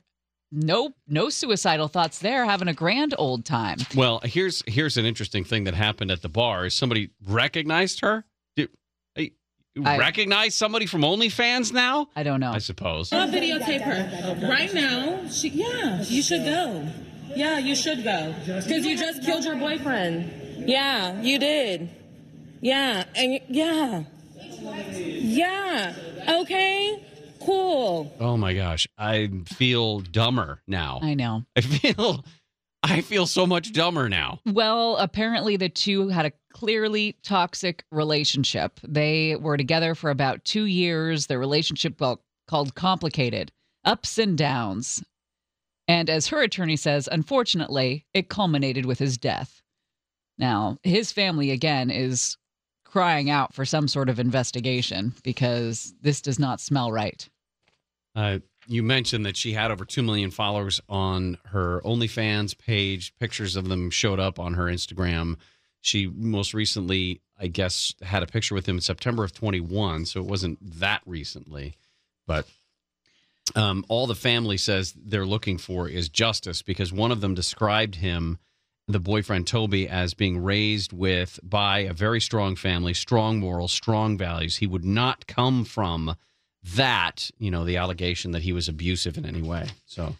no 0.54 0.90
no 1.08 1.30
suicidal 1.30 1.88
thoughts 1.88 2.18
there 2.18 2.44
having 2.44 2.68
a 2.68 2.74
grand 2.74 3.14
old 3.18 3.44
time 3.44 3.78
Well, 3.96 4.20
here's 4.22 4.62
here's 4.66 4.96
an 4.98 5.06
interesting 5.06 5.44
thing 5.44 5.64
that 5.64 5.72
happened 5.74 6.10
at 6.10 6.20
the 6.20 6.28
bar. 6.28 6.66
Is 6.66 6.74
somebody 6.74 7.08
recognized 7.26 8.00
her? 8.00 8.24
Did, 9.74 9.84
hey, 9.84 9.90
you 9.94 9.96
I- 9.96 9.98
recognize 9.98 10.54
somebody 10.54 10.86
from 10.86 11.02
OnlyFans 11.02 11.72
now? 11.72 12.08
i 12.16 12.22
don't 12.22 12.40
know 12.40 12.52
I 12.52 12.58
suppose. 12.58 13.12
I'll 13.12 13.28
videotape 13.28 13.80
her. 13.82 14.48
Right 14.48 14.72
now, 14.74 15.28
she, 15.28 15.48
yeah, 15.48 16.02
you 16.02 16.22
should 16.22 16.44
go. 16.44 16.86
Yeah, 17.34 17.58
you 17.58 17.74
should 17.74 18.04
go. 18.04 18.34
Because 18.44 18.84
you 18.86 18.96
just 18.98 19.22
killed 19.24 19.44
your 19.44 19.56
boyfriend. 19.56 20.68
Yeah, 20.68 21.20
you 21.22 21.38
did. 21.38 21.88
Yeah, 22.60 23.04
and 23.16 23.40
yeah. 23.48 24.04
Yeah. 24.60 25.94
Okay, 26.40 27.02
cool. 27.40 28.14
Oh 28.20 28.36
my 28.36 28.52
gosh, 28.54 28.86
I 28.98 29.30
feel 29.46 30.00
dumber 30.00 30.60
now. 30.66 31.00
i 31.02 31.14
know 31.14 31.44
I 31.56 31.60
feel 31.62 32.24
I 32.82 33.00
feel 33.00 33.26
so 33.26 33.46
much 33.46 33.72
dumber 33.72 34.08
now. 34.08 34.40
Well, 34.44 34.96
apparently 34.96 35.56
the 35.56 35.68
two 35.68 36.08
had 36.08 36.26
a 36.26 36.32
clearly 36.52 37.16
toxic 37.22 37.84
relationship. 37.90 38.80
They 38.82 39.36
were 39.36 39.56
together 39.56 39.94
for 39.94 40.10
about 40.10 40.44
two 40.44 40.64
years. 40.64 41.26
Their 41.26 41.38
relationship 41.38 42.00
well, 42.00 42.22
called 42.48 42.74
complicated, 42.74 43.52
ups 43.84 44.18
and 44.18 44.36
downs. 44.36 45.02
And 45.88 46.10
as 46.10 46.28
her 46.28 46.42
attorney 46.42 46.76
says, 46.76 47.08
unfortunately, 47.10 48.06
it 48.14 48.28
culminated 48.28 48.86
with 48.86 48.98
his 48.98 49.16
death. 49.16 49.62
Now, 50.38 50.78
his 50.82 51.12
family 51.12 51.50
again 51.50 51.90
is 51.90 52.36
crying 52.84 53.30
out 53.30 53.54
for 53.54 53.64
some 53.64 53.88
sort 53.88 54.08
of 54.08 54.18
investigation 54.18 55.14
because 55.22 55.94
this 56.02 56.20
does 56.20 56.38
not 56.38 56.60
smell 56.60 56.92
right. 56.92 57.28
Uh, 58.14 58.38
you 58.66 58.82
mentioned 58.82 59.26
that 59.26 59.36
she 59.36 59.52
had 59.52 59.70
over 59.70 59.84
2 59.84 60.02
million 60.02 60.30
followers 60.30 60.80
on 60.88 61.38
her 61.46 61.80
OnlyFans 61.84 62.56
page. 62.56 63.14
Pictures 63.18 63.56
of 63.56 63.68
them 63.68 63.90
showed 63.90 64.20
up 64.20 64.38
on 64.38 64.54
her 64.54 64.64
Instagram. 64.64 65.36
She 65.80 66.06
most 66.06 66.54
recently, 66.54 67.20
I 67.38 67.48
guess, 67.48 67.94
had 68.02 68.22
a 68.22 68.26
picture 68.26 68.54
with 68.54 68.66
him 68.66 68.76
in 68.76 68.80
September 68.80 69.24
of 69.24 69.32
21. 69.32 70.06
So 70.06 70.20
it 70.20 70.26
wasn't 70.26 70.58
that 70.78 71.02
recently. 71.06 71.76
But 72.26 72.46
um, 73.56 73.84
all 73.88 74.06
the 74.06 74.14
family 74.14 74.56
says 74.56 74.94
they're 74.96 75.26
looking 75.26 75.58
for 75.58 75.88
is 75.88 76.08
justice 76.08 76.62
because 76.62 76.92
one 76.92 77.10
of 77.10 77.20
them 77.20 77.34
described 77.34 77.96
him, 77.96 78.38
the 78.86 79.00
boyfriend 79.00 79.46
Toby, 79.46 79.88
as 79.88 80.14
being 80.14 80.42
raised 80.42 80.92
with 80.92 81.40
by 81.42 81.80
a 81.80 81.92
very 81.92 82.20
strong 82.20 82.54
family, 82.54 82.94
strong 82.94 83.40
morals, 83.40 83.72
strong 83.72 84.16
values. 84.16 84.56
He 84.56 84.66
would 84.66 84.84
not 84.84 85.26
come 85.26 85.64
from 85.64 86.14
that, 86.74 87.30
you 87.38 87.50
know, 87.50 87.64
the 87.64 87.76
allegation 87.76 88.30
that 88.32 88.42
he 88.42 88.52
was 88.52 88.68
abusive 88.68 89.16
in 89.16 89.26
any 89.26 89.42
way. 89.42 89.68
So 89.86 90.16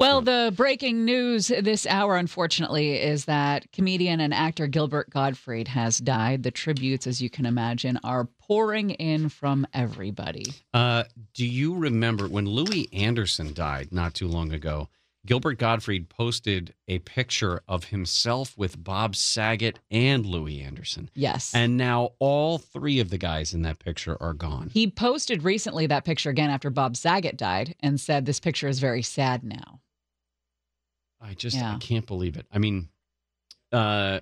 Well, 0.00 0.20
the 0.20 0.52
breaking 0.56 1.04
news 1.04 1.48
this 1.48 1.86
hour, 1.86 2.16
unfortunately, 2.16 2.94
is 3.00 3.26
that 3.26 3.70
comedian 3.72 4.20
and 4.20 4.34
actor 4.34 4.66
Gilbert 4.66 5.10
Gottfried 5.10 5.68
has 5.68 5.98
died. 5.98 6.42
The 6.42 6.50
tributes, 6.50 7.06
as 7.06 7.22
you 7.22 7.30
can 7.30 7.46
imagine, 7.46 7.98
are 8.02 8.24
pouring 8.24 8.90
in 8.90 9.28
from 9.28 9.66
everybody. 9.72 10.46
Uh, 10.72 11.04
do 11.32 11.46
you 11.46 11.74
remember 11.74 12.28
when 12.28 12.46
Louie 12.46 12.88
Anderson 12.92 13.54
died 13.54 13.92
not 13.92 14.14
too 14.14 14.28
long 14.28 14.52
ago? 14.52 14.88
Gilbert 15.26 15.58
Gottfried 15.58 16.10
posted 16.10 16.74
a 16.86 16.98
picture 16.98 17.62
of 17.66 17.84
himself 17.84 18.56
with 18.58 18.82
Bob 18.82 19.16
Saget 19.16 19.78
and 19.90 20.26
Louie 20.26 20.60
Anderson. 20.60 21.08
Yes. 21.14 21.52
And 21.54 21.76
now 21.78 22.10
all 22.18 22.58
three 22.58 23.00
of 23.00 23.08
the 23.08 23.16
guys 23.16 23.54
in 23.54 23.62
that 23.62 23.78
picture 23.78 24.16
are 24.20 24.34
gone. 24.34 24.70
he 24.72 24.90
posted 24.90 25.42
recently 25.42 25.86
that 25.86 26.04
picture 26.04 26.28
again 26.30 26.50
after 26.50 26.68
Bob 26.68 26.96
Saget 26.96 27.38
died 27.38 27.74
and 27.80 27.98
said 27.98 28.26
this 28.26 28.38
picture 28.40 28.68
is 28.68 28.80
very 28.80 29.02
sad 29.02 29.42
now. 29.44 29.80
I 31.20 31.32
just 31.32 31.56
Yeah. 31.56 31.74
I 31.74 31.78
can't 31.78 32.06
believe 32.06 32.36
it. 32.36 32.46
I 32.52 32.58
mean, 32.58 32.88
uh, 33.72 34.20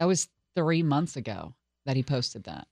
That 0.00 0.06
was 0.06 0.28
three 0.56 0.82
months 0.82 1.14
ago 1.16 1.54
that 1.86 1.94
he 1.94 2.02
posted 2.02 2.44
that. 2.44 2.66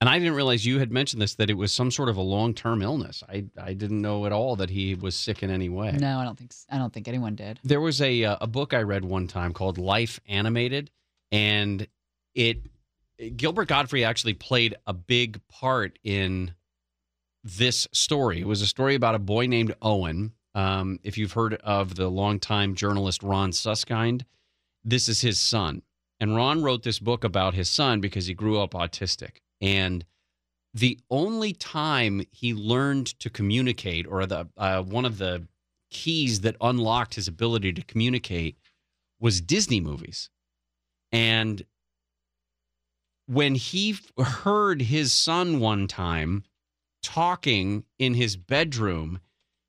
And 0.00 0.10
I 0.10 0.18
didn't 0.18 0.34
realize 0.34 0.66
you 0.66 0.80
had 0.80 0.92
mentioned 0.92 1.22
this 1.22 1.34
that 1.36 1.48
it 1.48 1.54
was 1.54 1.72
some 1.72 1.90
sort 1.90 2.08
of 2.08 2.16
a 2.16 2.22
long 2.22 2.52
term 2.52 2.82
illness. 2.82 3.22
I 3.28 3.44
I 3.60 3.72
didn't 3.74 4.02
know 4.02 4.26
at 4.26 4.32
all 4.32 4.56
that 4.56 4.70
he 4.70 4.94
was 4.94 5.16
sick 5.16 5.42
in 5.42 5.50
any 5.50 5.68
way. 5.68 5.92
No, 5.92 6.18
I 6.18 6.24
don't 6.24 6.36
think 6.38 6.52
I 6.68 6.78
don't 6.78 6.92
think 6.92 7.08
anyone 7.08 7.34
did. 7.34 7.60
There 7.64 7.80
was 7.80 8.02
a 8.02 8.24
uh, 8.24 8.36
a 8.40 8.46
book 8.46 8.74
I 8.74 8.82
read 8.82 9.04
one 9.04 9.28
time 9.28 9.52
called 9.52 9.78
Life 9.78 10.20
Animated, 10.28 10.90
and 11.32 11.86
it 12.34 12.58
Gilbert 13.36 13.68
Gottfried 13.68 14.04
actually 14.04 14.34
played 14.34 14.74
a 14.86 14.92
big 14.92 15.40
part 15.48 15.98
in 16.02 16.54
this 17.44 17.86
story. 17.92 18.40
It 18.40 18.46
was 18.46 18.62
a 18.62 18.66
story 18.66 18.94
about 18.94 19.14
a 19.14 19.20
boy 19.20 19.46
named 19.46 19.74
Owen. 19.80 20.32
Um, 20.54 20.98
if 21.02 21.18
you've 21.18 21.32
heard 21.32 21.54
of 21.54 21.94
the 21.94 22.08
longtime 22.08 22.74
journalist 22.74 23.22
Ron 23.22 23.52
Suskind, 23.52 24.24
this 24.84 25.08
is 25.08 25.20
his 25.20 25.40
son. 25.40 25.82
And 26.20 26.36
Ron 26.36 26.62
wrote 26.62 26.84
this 26.84 26.98
book 26.98 27.24
about 27.24 27.54
his 27.54 27.68
son 27.68 28.00
because 28.00 28.26
he 28.26 28.34
grew 28.34 28.60
up 28.60 28.72
autistic. 28.72 29.38
And 29.60 30.04
the 30.72 30.98
only 31.10 31.52
time 31.52 32.22
he 32.30 32.52
learned 32.52 33.06
to 33.20 33.30
communicate, 33.30 34.06
or 34.06 34.26
the 34.26 34.48
uh, 34.56 34.82
one 34.82 35.04
of 35.04 35.18
the 35.18 35.46
keys 35.90 36.40
that 36.40 36.56
unlocked 36.60 37.14
his 37.14 37.28
ability 37.28 37.72
to 37.72 37.82
communicate, 37.82 38.58
was 39.20 39.40
Disney 39.40 39.80
movies. 39.80 40.30
And 41.12 41.64
when 43.26 43.54
he 43.54 43.96
heard 44.18 44.82
his 44.82 45.12
son 45.12 45.60
one 45.60 45.86
time 45.86 46.42
talking 47.02 47.84
in 47.98 48.14
his 48.14 48.36
bedroom, 48.36 49.20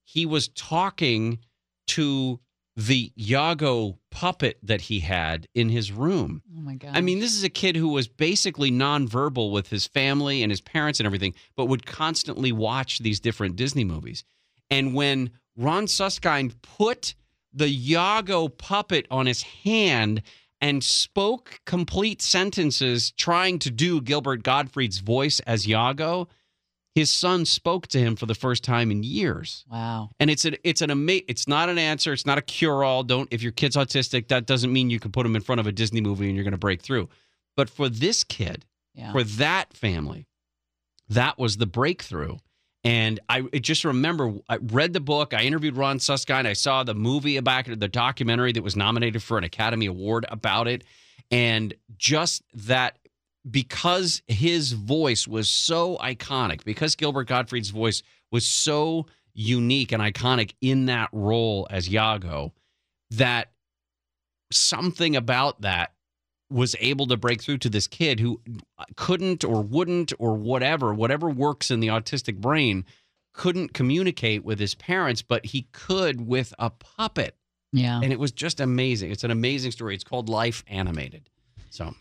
he 0.03 0.25
was 0.25 0.47
talking 0.49 1.39
to 1.87 2.39
the 2.75 3.12
Iago 3.17 3.98
puppet 4.12 4.60
that 4.62 4.82
he 4.82 5.00
had 5.00 5.48
in 5.55 5.70
his 5.70 5.91
room. 5.91 6.41
Oh 6.58 6.62
my 6.62 6.75
god. 6.75 6.91
I 6.94 7.01
mean, 7.01 7.20
this 7.20 7.34
is 7.34 7.44
a 7.44 7.50
kid 7.50 7.75
who 7.75 7.88
was 7.89 8.08
basically 8.08 8.70
nonverbal 8.70 9.51
with 9.51 9.70
his 9.70 9.88
family 9.88 10.44
and 10.44 10.51
his 10.51 10.62
parents 10.62 11.00
and 11.00 11.05
everything, 11.05 11.36
but 11.55 11.65
would 11.65 11.86
constantly 11.86 12.51
watch 12.51 13.00
these 13.00 13.20
different 13.20 13.55
Disney 13.55 13.86
movies. 13.86 14.24
And 14.70 14.94
when 14.94 15.32
Ron 15.55 15.88
Suskind 15.88 16.62
put 16.62 17.15
the 17.53 17.70
Iago 17.70 18.50
puppet 18.50 19.08
on 19.10 19.25
his 19.25 19.44
hand 19.44 20.22
and 20.60 20.84
spoke 20.84 21.62
complete 21.65 22.22
sentences 22.22 23.12
trying 23.12 23.60
to 23.60 23.72
do 23.72 24.01
Gilbert 24.01 24.44
Gottfried's 24.44 25.00
voice 25.00 25.39
as 25.41 25.65
Yago, 25.65 26.27
his 26.95 27.11
son 27.11 27.45
spoke 27.45 27.87
to 27.87 27.99
him 27.99 28.15
for 28.15 28.25
the 28.25 28.33
first 28.33 28.63
time 28.63 28.89
in 28.89 29.03
years. 29.03 29.65
Wow. 29.69 30.09
And 30.19 30.29
it's 30.31 30.45
an 30.45 30.55
it's 30.63 30.81
an 30.81 30.89
ama- 30.89 31.21
it's 31.27 31.47
not 31.47 31.69
an 31.69 31.77
answer. 31.77 32.13
It's 32.13 32.25
not 32.25 32.37
a 32.37 32.41
cure 32.41 32.83
all. 32.83 33.03
Don't 33.03 33.27
if 33.31 33.43
your 33.43 33.51
kid's 33.51 33.75
autistic, 33.75 34.29
that 34.29 34.45
doesn't 34.47 34.71
mean 34.73 34.89
you 34.89 34.99
can 34.99 35.11
put 35.11 35.25
him 35.25 35.35
in 35.35 35.41
front 35.41 35.59
of 35.59 35.67
a 35.67 35.71
Disney 35.71 36.01
movie 36.01 36.25
and 36.27 36.35
you're 36.35 36.43
going 36.45 36.53
to 36.53 36.57
break 36.57 36.81
through. 36.81 37.09
But 37.57 37.69
for 37.69 37.89
this 37.89 38.23
kid, 38.23 38.65
Yeah. 38.95 39.11
for 39.11 39.23
that 39.23 39.73
family, 39.73 40.25
that 41.09 41.37
was 41.37 41.57
the 41.57 41.65
breakthrough. 41.67 42.37
And 42.83 43.19
I 43.29 43.41
just 43.41 43.83
remember 43.83 44.33
I 44.47 44.57
read 44.57 44.93
the 44.93 44.99
book. 44.99 45.33
I 45.33 45.41
interviewed 45.43 45.75
Ron 45.75 45.97
Suskind. 45.99 46.47
I 46.47 46.53
saw 46.53 46.83
the 46.83 46.93
movie 46.93 47.35
about 47.37 47.67
it, 47.67 47.79
the 47.79 47.87
documentary 47.87 48.51
that 48.53 48.63
was 48.63 48.75
nominated 48.75 49.21
for 49.23 49.37
an 49.37 49.43
Academy 49.43 49.87
Award 49.87 50.25
about 50.29 50.67
it, 50.67 50.83
and 51.31 51.73
just 51.97 52.43
that 52.53 52.99
because 53.49 54.21
his 54.27 54.71
voice 54.71 55.27
was 55.27 55.49
so 55.49 55.97
iconic, 55.97 56.63
because 56.63 56.95
Gilbert 56.95 57.27
Gottfried's 57.27 57.69
voice 57.69 58.01
was 58.31 58.45
so 58.45 59.05
unique 59.33 59.91
and 59.91 60.01
iconic 60.01 60.53
in 60.61 60.85
that 60.85 61.09
role 61.11 61.67
as 61.69 61.89
Iago, 61.91 62.53
that 63.11 63.51
something 64.51 65.15
about 65.15 65.61
that 65.61 65.91
was 66.49 66.75
able 66.79 67.07
to 67.07 67.17
break 67.17 67.41
through 67.41 67.57
to 67.57 67.69
this 67.69 67.87
kid 67.87 68.19
who 68.19 68.39
couldn't 68.95 69.43
or 69.43 69.61
wouldn't 69.61 70.13
or 70.19 70.35
whatever, 70.35 70.93
whatever 70.93 71.29
works 71.29 71.71
in 71.71 71.79
the 71.79 71.87
autistic 71.87 72.37
brain, 72.37 72.85
couldn't 73.33 73.73
communicate 73.73 74.45
with 74.45 74.59
his 74.59 74.75
parents, 74.75 75.21
but 75.21 75.45
he 75.45 75.67
could 75.71 76.25
with 76.25 76.53
a 76.57 76.69
puppet. 76.69 77.35
Yeah. 77.73 77.99
And 78.01 78.13
it 78.13 78.19
was 78.19 78.31
just 78.31 78.59
amazing. 78.59 79.11
It's 79.11 79.23
an 79.23 79.31
amazing 79.31 79.71
story. 79.71 79.95
It's 79.95 80.03
called 80.03 80.29
Life 80.29 80.63
Animated. 80.67 81.29
So 81.69 81.93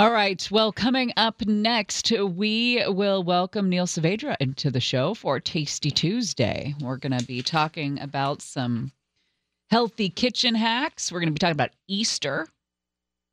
All 0.00 0.10
right. 0.10 0.48
Well, 0.50 0.72
coming 0.72 1.12
up 1.18 1.44
next, 1.44 2.10
we 2.10 2.82
will 2.88 3.22
welcome 3.22 3.68
Neil 3.68 3.84
Saavedra 3.84 4.34
into 4.40 4.70
the 4.70 4.80
show 4.80 5.12
for 5.12 5.38
Tasty 5.40 5.90
Tuesday. 5.90 6.74
We're 6.80 6.96
going 6.96 7.18
to 7.18 7.26
be 7.26 7.42
talking 7.42 8.00
about 8.00 8.40
some 8.40 8.92
healthy 9.70 10.08
kitchen 10.08 10.54
hacks. 10.54 11.12
We're 11.12 11.20
going 11.20 11.28
to 11.28 11.34
be 11.34 11.38
talking 11.38 11.52
about 11.52 11.72
Easter. 11.86 12.46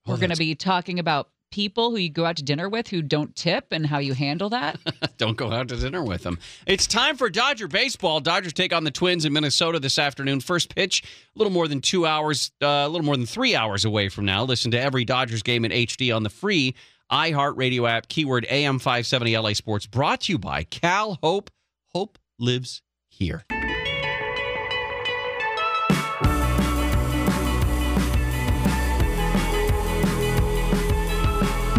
Oh, 0.06 0.12
We're 0.12 0.18
going 0.18 0.32
to 0.32 0.36
be 0.36 0.56
talking 0.56 1.00
about 1.00 1.30
people 1.52 1.92
who 1.92 1.98
you 1.98 2.10
go 2.10 2.26
out 2.26 2.38
to 2.38 2.44
dinner 2.44 2.70
with 2.70 2.88
who 2.88 3.02
don't 3.02 3.36
tip 3.36 3.68
and 3.72 3.86
how 3.86 4.00
you 4.00 4.14
handle 4.14 4.50
that. 4.50 4.80
don't 5.18 5.38
go 5.38 5.52
out 5.52 5.68
to 5.70 5.76
dinner 5.76 6.04
with 6.04 6.24
them. 6.24 6.38
It's 6.66 6.88
time 6.88 7.18
for 7.18 7.30
Dodger 7.30 7.68
baseball. 7.68 8.20
Dodgers 8.20 8.54
take 8.54 8.74
on 8.74 8.84
the 8.84 8.92
Twins 8.92 9.26
in 9.26 9.34
Minnesota 9.34 9.80
this 9.80 9.98
afternoon. 9.98 10.42
First 10.42 10.74
pitch, 10.74 11.04
a 11.04 11.40
little 11.40 11.54
more 11.54 11.68
than 11.68 11.82
two 11.82 12.06
hours, 12.06 12.52
uh, 12.62 12.68
a 12.68 12.90
little 12.90 13.06
more 13.06 13.18
than 13.18 13.26
three 13.26 13.56
hours 13.56 13.86
away 13.86 14.10
from 14.10 14.26
now. 14.26 14.44
Listen 14.44 14.72
to 14.72 14.80
every 14.80 15.06
Dodgers 15.06 15.44
game 15.44 15.66
in 15.66 15.72
HD 15.72 16.16
on 16.16 16.24
the 16.24 16.30
free 16.30 16.76
iHeartRadio 17.12 17.90
app. 17.90 18.10
Keyword 18.10 18.46
AM570 18.50 19.42
LA 19.42 19.54
Sports. 19.54 19.86
Brought 19.86 20.22
to 20.22 20.34
you 20.34 20.38
by 20.38 20.64
Cal 20.64 21.18
Hope. 21.22 21.50
Hope 21.94 22.18
lives 22.40 22.82
here. 23.10 23.44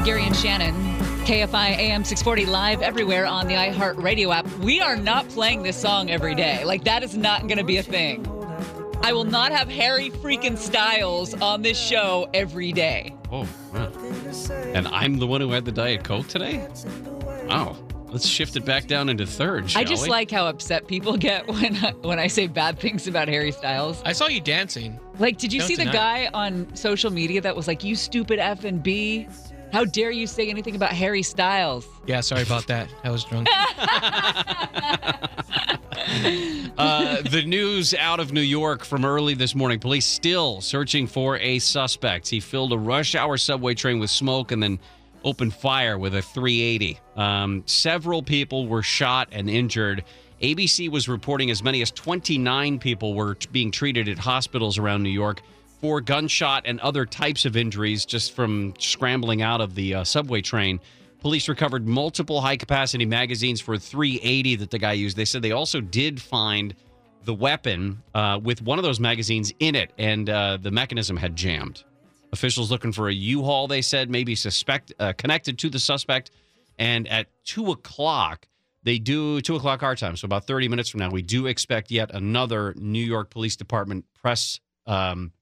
Gary 0.09 0.25
and 0.25 0.35
Shannon, 0.35 0.75
KFI 1.27 1.77
AM 1.77 2.03
640 2.03 2.47
live 2.47 2.81
everywhere 2.81 3.27
on 3.27 3.47
the 3.47 3.53
iHeartRadio 3.53 4.35
app. 4.35 4.49
We 4.61 4.81
are 4.81 4.97
not 4.97 5.29
playing 5.29 5.63
this 5.63 5.77
song 5.77 6.11
every 6.11 6.35
day. 6.35 6.65
Like, 6.65 6.85
that 6.85 7.03
is 7.03 7.15
not 7.15 7.43
going 7.43 7.59
to 7.59 7.63
be 7.63 7.77
a 7.77 7.83
thing. 7.83 8.27
I 9.03 9.13
will 9.13 9.25
not 9.27 9.53
have 9.53 9.69
Harry 9.69 10.09
freaking 10.09 10.57
Styles 10.57 11.35
on 11.35 11.61
this 11.61 11.79
show 11.79 12.27
every 12.33 12.73
day. 12.73 13.15
Oh, 13.31 13.47
wow. 13.75 13.93
And 14.73 14.89
I'm 14.89 15.19
the 15.19 15.27
one 15.27 15.43
who 15.43 15.51
had 15.51 15.67
the 15.67 15.73
Diet 15.73 16.05
Coke 16.05 16.27
today? 16.27 16.67
Wow. 17.47 17.77
Let's 18.09 18.27
shift 18.27 18.57
it 18.57 18.65
back 18.65 18.87
down 18.87 19.11
into 19.11 19.27
third, 19.27 19.71
shall 19.71 19.83
I 19.83 19.85
just 19.85 20.05
we? 20.05 20.09
like 20.09 20.31
how 20.31 20.47
upset 20.47 20.89
people 20.89 21.17
get 21.19 21.47
when 21.47 21.77
I, 21.85 21.91
when 22.01 22.19
I 22.19 22.29
say 22.29 22.47
bad 22.47 22.79
things 22.79 23.07
about 23.07 23.29
Harry 23.29 23.53
Styles. 23.53 24.01
I 24.07 24.13
saw 24.13 24.27
you 24.27 24.41
dancing. 24.41 24.99
Like, 25.19 25.37
did 25.37 25.53
you 25.53 25.59
Don't 25.59 25.69
see 25.69 25.77
the 25.77 25.85
deny 25.85 26.25
guy 26.25 26.31
on 26.33 26.75
social 26.75 27.11
media 27.11 27.43
that 27.43 27.55
was 27.55 27.69
like, 27.69 27.85
"You 27.85 27.95
stupid 27.95 28.39
F 28.39 28.65
and 28.65 28.83
B"? 28.83 29.29
How 29.73 29.85
dare 29.85 30.11
you 30.11 30.27
say 30.27 30.49
anything 30.49 30.75
about 30.77 30.93
Harry 30.93 31.23
Styles? 31.23 31.87
Yeah, 32.07 32.21
sorry 32.21 32.43
about 32.43 32.67
that. 32.69 32.89
I 33.05 33.11
was 33.11 33.25
drunk. 33.25 33.49
Uh, 36.79 37.21
the 37.23 37.43
news 37.43 37.93
out 37.95 38.21
of 38.21 38.33
New 38.33 38.41
York 38.41 38.85
from 38.85 39.05
early 39.05 39.35
this 39.35 39.55
morning. 39.55 39.81
Police 39.81 40.07
still 40.07 40.61
searching 40.61 41.07
for 41.07 41.37
a 41.39 41.59
suspect. 41.59 42.29
He 42.29 42.39
filled 42.41 42.73
a 42.73 42.79
rush 42.79 43.15
hour 43.15 43.37
subway 43.37 43.75
train 43.75 43.99
with 43.99 44.11
smoke 44.11 44.53
and 44.53 44.63
then 44.63 44.79
opened 45.25 45.55
fire 45.55 45.99
with 45.99 46.15
a 46.15 46.23
380. 46.23 46.99
Um, 47.17 47.65
several 47.67 48.23
people 48.23 48.69
were 48.69 48.83
shot 48.83 49.29
and 49.33 49.51
injured. 49.51 50.05
ABC 50.41 50.89
was 50.89 51.09
reporting 51.09 51.51
as 51.51 51.63
many 51.65 51.83
as 51.83 51.91
29 51.91 52.79
people 52.79 53.15
were 53.15 53.35
t- 53.35 53.49
being 53.51 53.73
treated 53.73 54.09
at 54.09 54.19
hospitals 54.19 54.79
around 54.79 55.03
New 55.03 55.11
York 55.11 55.43
for 55.81 56.01
gunshot 56.01 56.63
and 56.67 56.81
other 56.81 57.07
types 57.07 57.45
of 57.45 57.57
injuries 57.57 58.05
just 58.05 58.33
from 58.35 58.75
scrambling 58.79 59.43
out 59.43 59.61
of 59.61 59.75
the 59.75 59.95
uh, 59.95 60.05
subway 60.05 60.41
train. 60.41 60.81
Police 61.21 61.49
recovered 61.49 61.87
multiple 61.87 62.41
high 62.41 62.57
capacity 62.57 63.05
magazines 63.05 63.61
for 63.61 63.77
380 63.77 64.57
that 64.57 64.71
the 64.71 64.79
guy 64.79 64.93
used. 64.93 65.17
They 65.17 65.25
said 65.25 65.43
they 65.43 65.53
also 65.53 65.81
did 65.81 66.21
find 66.21 66.75
the 67.25 67.35
weapon 67.35 68.03
uh, 68.15 68.41
with 68.43 68.63
one 68.63 68.79
of 68.79 68.85
those 68.85 69.01
magazines 69.01 69.53
in 69.59 69.75
it, 69.75 69.93
and 69.99 70.31
uh, 70.31 70.59
the 70.61 70.71
mechanism 70.71 71.17
had 71.17 71.35
jammed. 71.37 71.85
Officials 72.33 72.71
looking 72.71 72.93
for 72.93 73.09
a 73.09 73.13
U-Haul, 73.13 73.69
they 73.69 73.83
said, 73.83 74.11
maybe 74.11 74.35
suspect 74.35 74.93
uh, 74.99 75.13
connected 75.15 75.59
to 75.59 75.71
the 75.71 75.79
suspect. 75.79 76.31
And 76.79 77.09
at 77.09 77.27
two 77.45 77.71
o'clock, 77.73 78.47
they 78.85 78.99
do 78.99 79.41
two 79.41 79.57
o'clock 79.57 79.83
our 79.83 79.97
time, 79.97 80.17
so 80.17 80.27
about 80.27 80.47
30 80.47 80.69
minutes 80.69 80.89
from 80.89 81.01
now, 81.01 81.11
we 81.11 81.23
do 81.23 81.47
expect 81.47 81.91
yet 81.91 82.11
another 82.15 82.75
New 82.77 83.05
York 83.05 83.31
Police 83.31 83.57
Department 83.57 84.05
press 84.15 84.61
um, 84.87 85.33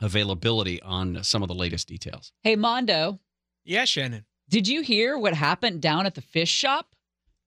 availability 0.00 0.80
on 0.82 1.22
some 1.24 1.42
of 1.42 1.48
the 1.48 1.54
latest 1.54 1.88
details. 1.88 2.32
Hey, 2.42 2.56
Mondo, 2.56 3.18
yeah, 3.64 3.84
Shannon. 3.84 4.24
did 4.48 4.68
you 4.68 4.82
hear 4.82 5.18
what 5.18 5.34
happened 5.34 5.80
down 5.82 6.06
at 6.06 6.14
the 6.14 6.20
fish 6.22 6.50
shop? 6.50 6.94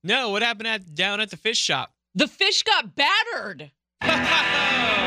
No, 0.04 0.30
what 0.30 0.42
happened 0.42 0.68
at 0.68 0.94
down 0.94 1.20
at 1.20 1.30
the 1.30 1.36
fish 1.36 1.58
shop? 1.58 1.92
The 2.14 2.28
fish 2.28 2.62
got 2.62 2.94
battered. 2.94 3.70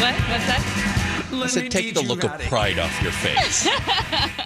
What? 0.00 0.14
What's 0.30 0.46
that? 0.46 0.62
I 1.32 1.46
said, 1.48 1.70
take 1.70 1.94
the 1.94 2.02
look 2.02 2.24
of 2.24 2.38
pride 2.42 2.78
off 2.78 3.02
your 3.02 3.12
face. 3.12 3.68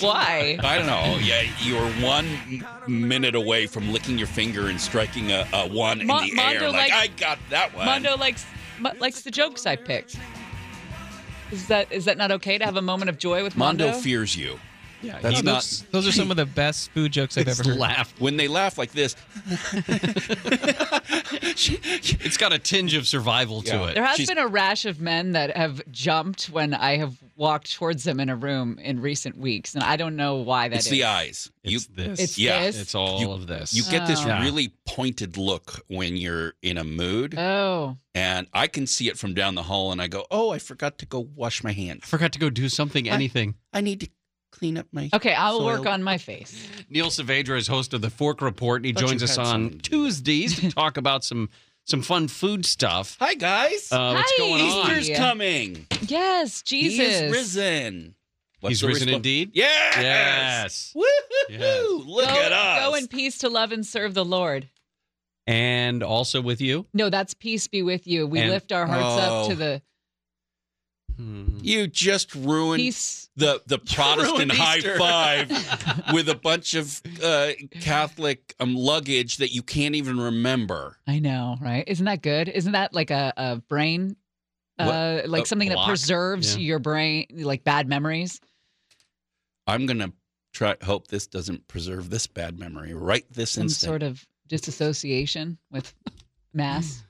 Why? 0.00 0.58
I 0.62 0.76
don't 0.78 0.86
know. 0.86 1.18
Yeah, 1.22 1.42
you're 1.60 1.86
one 2.02 2.26
minute 2.88 3.34
away 3.34 3.66
from 3.66 3.92
licking 3.92 4.18
your 4.18 4.26
finger 4.26 4.68
and 4.68 4.80
striking 4.80 5.30
a, 5.30 5.46
a 5.52 5.68
one 5.68 6.06
Mo- 6.06 6.18
in 6.20 6.34
the 6.34 6.42
air. 6.42 6.60
Mondo 6.60 6.66
Like, 6.70 6.90
likes- 6.90 6.94
I 6.94 7.06
got 7.08 7.38
that 7.50 7.74
one. 7.74 7.86
Mondo 7.86 8.16
likes 8.16 8.44
mo- 8.78 8.92
likes 8.98 9.22
the 9.22 9.30
jokes 9.30 9.66
I 9.66 9.76
picked. 9.76 10.16
Is 11.52 11.66
that 11.68 11.90
is 11.90 12.04
that 12.04 12.16
not 12.16 12.30
okay 12.32 12.58
to 12.58 12.64
have 12.64 12.76
a 12.76 12.82
moment 12.82 13.08
of 13.08 13.18
joy 13.18 13.42
with 13.42 13.56
Mondo? 13.56 13.86
Mondo 13.86 13.98
fears 14.00 14.36
you. 14.36 14.58
Yeah, 15.02 15.18
That's 15.20 15.36
he- 15.38 15.42
not. 15.42 15.54
Those, 15.62 15.82
those 15.90 16.06
are 16.08 16.12
some 16.12 16.30
of 16.30 16.36
the 16.36 16.44
best 16.46 16.90
food 16.90 17.12
jokes 17.12 17.38
I've 17.38 17.48
ever 17.48 17.62
heard. 17.70 17.78
laugh. 17.78 18.12
When 18.20 18.36
they 18.36 18.48
laugh 18.48 18.76
like 18.78 18.92
this, 18.92 19.16
It's 22.22 22.36
got 22.36 22.52
a 22.52 22.58
tinge 22.58 22.94
of 22.94 23.06
survival 23.06 23.62
to 23.62 23.84
it. 23.84 23.94
There 23.94 24.04
has 24.04 24.16
She's- 24.16 24.28
been 24.28 24.38
a 24.38 24.46
rash 24.46 24.84
of 24.84 25.00
men 25.00 25.32
that 25.32 25.56
have 25.56 25.82
jumped 25.90 26.46
when 26.46 26.74
I 26.74 26.96
have 26.98 27.16
walked 27.36 27.72
towards 27.74 28.04
them 28.04 28.20
in 28.20 28.28
a 28.28 28.36
room 28.36 28.78
in 28.78 29.00
recent 29.00 29.36
weeks, 29.38 29.74
and 29.74 29.82
I 29.82 29.96
don't 29.96 30.16
know 30.16 30.36
why 30.36 30.68
that 30.68 30.76
it's 30.76 30.86
is. 30.86 30.90
the 30.90 31.04
eyes. 31.04 31.50
It's 31.64 31.72
you, 31.72 31.80
this. 31.94 32.20
It's 32.20 32.38
Yeah. 32.38 32.62
this. 32.62 32.78
It's 32.80 32.94
all 32.94 33.20
You- 33.20 33.32
of 33.32 33.46
this. 33.46 33.72
you 33.74 33.82
get 33.90 34.06
this 34.06 34.20
Oh. 34.24 34.40
Really 34.40 34.72
pointed 34.86 35.36
look 35.36 35.82
when 35.88 36.16
you're 36.16 36.54
in 36.62 36.78
a 36.78 36.84
mood, 36.84 37.34
Oh, 37.38 37.96
and 38.14 38.46
I 38.52 38.66
can 38.66 38.86
see 38.86 39.08
it 39.08 39.18
from 39.18 39.34
down 39.34 39.54
the 39.54 39.62
hall, 39.64 39.92
and 39.92 40.00
I 40.02 40.08
go, 40.08 40.26
"Oh, 40.30 40.50
I 40.50 40.58
forgot 40.58 40.98
to 40.98 41.06
go 41.06 41.20
wash 41.34 41.62
my 41.64 41.72
hands. 41.72 42.00
I 42.04 42.06
forgot 42.06 42.32
to 42.32 42.38
go 42.38 42.50
do 42.50 42.68
something, 42.68 43.08
anything. 43.08 43.54
I 43.72 43.80
need 43.80 44.00
to 44.00 44.08
clean 44.50 44.76
up 44.78 44.86
my." 44.92 45.08
okay. 45.14 45.34
I 45.34 45.50
will 45.52 45.64
work 45.64 45.86
on 45.86 46.02
my 46.02 46.18
face. 46.18 46.68
Neil 46.88 47.06
Saavedra 47.08 47.56
is 47.58 47.66
host 47.66 47.94
of 47.94 48.00
the 48.02 48.10
Fork 48.10 48.40
Report, 48.42 48.78
and 48.80 48.86
he 48.86 48.92
Thought 48.92 49.02
you 49.02 49.08
joins 49.08 49.22
us 49.22 49.36
had 49.36 49.46
on 49.46 49.46
something. 49.46 49.78
Tuesdays 49.80 50.58
to 50.60 50.70
talk 50.74 50.96
about 50.96 51.24
some 51.24 51.48
some 51.86 52.02
fun 52.02 52.28
food 52.28 52.64
stuff. 52.66 53.16
Hi 53.20 53.34
guys. 53.34 53.90
Uh, 53.90 54.12
what's 54.14 54.32
Hi. 54.36 54.38
going 54.38 54.62
on? 54.62 54.90
Easter's 54.98 55.16
coming. 55.18 55.86
Yes, 56.02 56.62
Jesus. 56.62 56.98
He 56.98 57.04
is 57.26 57.32
risen. 57.32 58.14
What's 58.60 58.72
He's 58.72 58.80
the 58.82 58.88
risen 58.88 59.08
respo- 59.08 59.14
indeed? 59.14 59.50
Yes. 59.54 59.96
Yes. 59.96 60.92
Woo! 60.94 61.04
Yes. 61.48 61.86
Look 62.04 62.28
go, 62.28 62.42
at 62.42 62.52
us. 62.52 62.80
Go 62.86 62.94
in 62.94 63.08
peace 63.08 63.38
to 63.38 63.48
love 63.48 63.72
and 63.72 63.86
serve 63.86 64.12
the 64.12 64.24
Lord. 64.24 64.68
And 65.46 66.02
also 66.02 66.40
with 66.42 66.60
you. 66.60 66.86
No, 66.92 67.08
that's 67.10 67.32
peace 67.34 67.66
be 67.66 67.82
with 67.82 68.06
you. 68.06 68.26
We 68.26 68.40
And- 68.40 68.50
lift 68.50 68.70
our 68.72 68.86
hearts 68.86 69.22
up 69.22 69.30
Oh. 69.46 69.48
to 69.48 69.54
the 69.54 69.82
Hmm. 71.20 71.58
You 71.60 71.86
just 71.86 72.34
ruined 72.34 72.80
peace. 72.80 73.28
the 73.36 73.60
the 73.66 73.78
Protestant 73.94 74.52
high 74.52 74.80
five 74.80 75.50
with 76.14 76.28
a 76.30 76.34
bunch 76.34 76.72
of 76.74 77.00
uh, 77.22 77.50
Catholic 77.80 78.54
um, 78.58 78.74
luggage 78.74 79.36
that 79.36 79.52
you 79.52 79.62
can't 79.62 79.94
even 79.94 80.18
remember. 80.18 80.96
I 81.06 81.18
know, 81.18 81.56
right? 81.60 81.84
Isn't 81.86 82.06
that 82.06 82.22
good? 82.22 82.48
Isn't 82.48 82.72
that 82.72 82.94
like 82.94 83.10
a, 83.10 83.32
a 83.36 83.56
brain, 83.56 84.16
uh, 84.78 85.22
like 85.26 85.42
A 85.42 85.46
something 85.46 85.68
that 85.68 85.86
preserves 85.86 86.56
Yeah. 86.56 86.62
your 86.62 86.78
brain, 86.78 87.26
like 87.32 87.64
bad 87.64 87.86
memories? 87.88 88.40
I'm 89.66 89.84
gonna 89.86 90.12
try. 90.54 90.76
Hope 90.82 91.08
this 91.08 91.26
doesn't 91.26 91.68
preserve 91.68 92.08
this 92.08 92.26
bad 92.26 92.58
memory 92.58 92.94
right 92.94 93.24
this 93.30 93.50
Some 93.52 93.64
instant. 93.64 93.88
sort 93.88 94.02
of 94.02 94.26
disassociation 94.48 95.58
with 95.70 95.92
mass. 96.54 97.04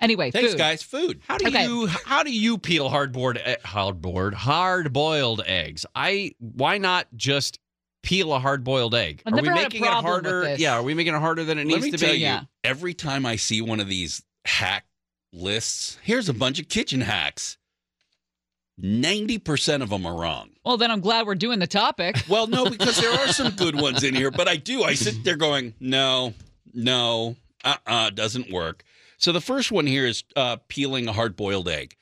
Anyway, 0.00 0.30
Thanks, 0.30 0.52
food. 0.52 0.58
guys. 0.58 0.82
Food. 0.82 1.20
How 1.28 1.36
do 1.38 1.46
Okay. 1.48 1.64
you 1.64 1.86
how 1.86 2.22
do 2.22 2.32
you 2.32 2.56
peel 2.58 2.88
hardboard 2.88 3.38
hardboard 3.62 4.32
hard 4.34 4.92
boiled 4.92 5.42
eggs? 5.46 5.84
I 5.94 6.32
why 6.38 6.78
not 6.78 7.06
just 7.14 7.58
peel 8.02 8.32
a 8.32 8.38
hard 8.38 8.64
boiled 8.64 8.94
egg? 8.94 9.22
I've 9.26 9.32
are 9.34 9.36
we 9.36 9.42
never 9.42 9.56
had 9.56 9.60
a 9.60 9.68
making 9.68 9.84
it 9.84 9.90
harder? 9.90 10.54
Yeah, 10.56 10.74
are 10.76 10.82
we 10.82 10.94
making 10.94 11.14
it 11.14 11.18
harder 11.20 11.44
than 11.44 11.58
it 11.58 11.66
Let 11.66 11.74
needs 11.74 11.84
me 11.84 11.90
to 11.90 11.98
tell 11.98 12.10
be? 12.12 12.16
you, 12.18 12.22
Yeah. 12.24 12.42
every 12.64 12.94
time 12.94 13.26
I 13.26 13.36
see 13.36 13.60
one 13.60 13.78
of 13.80 13.88
these 13.88 14.22
hack 14.46 14.86
lists, 15.32 15.98
here's 16.02 16.28
a 16.30 16.34
bunch 16.34 16.58
of 16.58 16.68
kitchen 16.68 17.02
hacks. 17.02 17.58
Ninety 18.78 19.36
percent 19.38 19.82
of 19.82 19.90
them 19.90 20.06
are 20.06 20.18
wrong. 20.18 20.50
Well, 20.64 20.78
then 20.78 20.90
I'm 20.90 21.00
glad 21.00 21.26
we're 21.26 21.34
doing 21.34 21.58
the 21.58 21.66
topic. 21.66 22.16
Well, 22.28 22.46
no, 22.46 22.70
because 22.70 22.98
there 22.98 23.12
are 23.12 23.28
some 23.28 23.50
good 23.50 23.78
ones 23.78 24.02
in 24.02 24.14
here, 24.14 24.30
but 24.30 24.48
I 24.48 24.56
do. 24.56 24.82
I 24.82 24.94
sit 24.94 25.22
there 25.24 25.36
going, 25.36 25.74
no, 25.78 26.32
no, 26.72 27.36
uh 27.64 27.76
uh 27.86 28.08
doesn't 28.10 28.50
work. 28.50 28.82
So 29.20 29.32
the 29.32 29.40
first 29.40 29.70
one 29.70 29.86
here 29.86 30.06
is 30.06 30.24
uh, 30.34 30.56
peeling 30.68 31.06
a 31.06 31.12
hard 31.12 31.36
boiled 31.36 31.68
egg. 31.68 31.94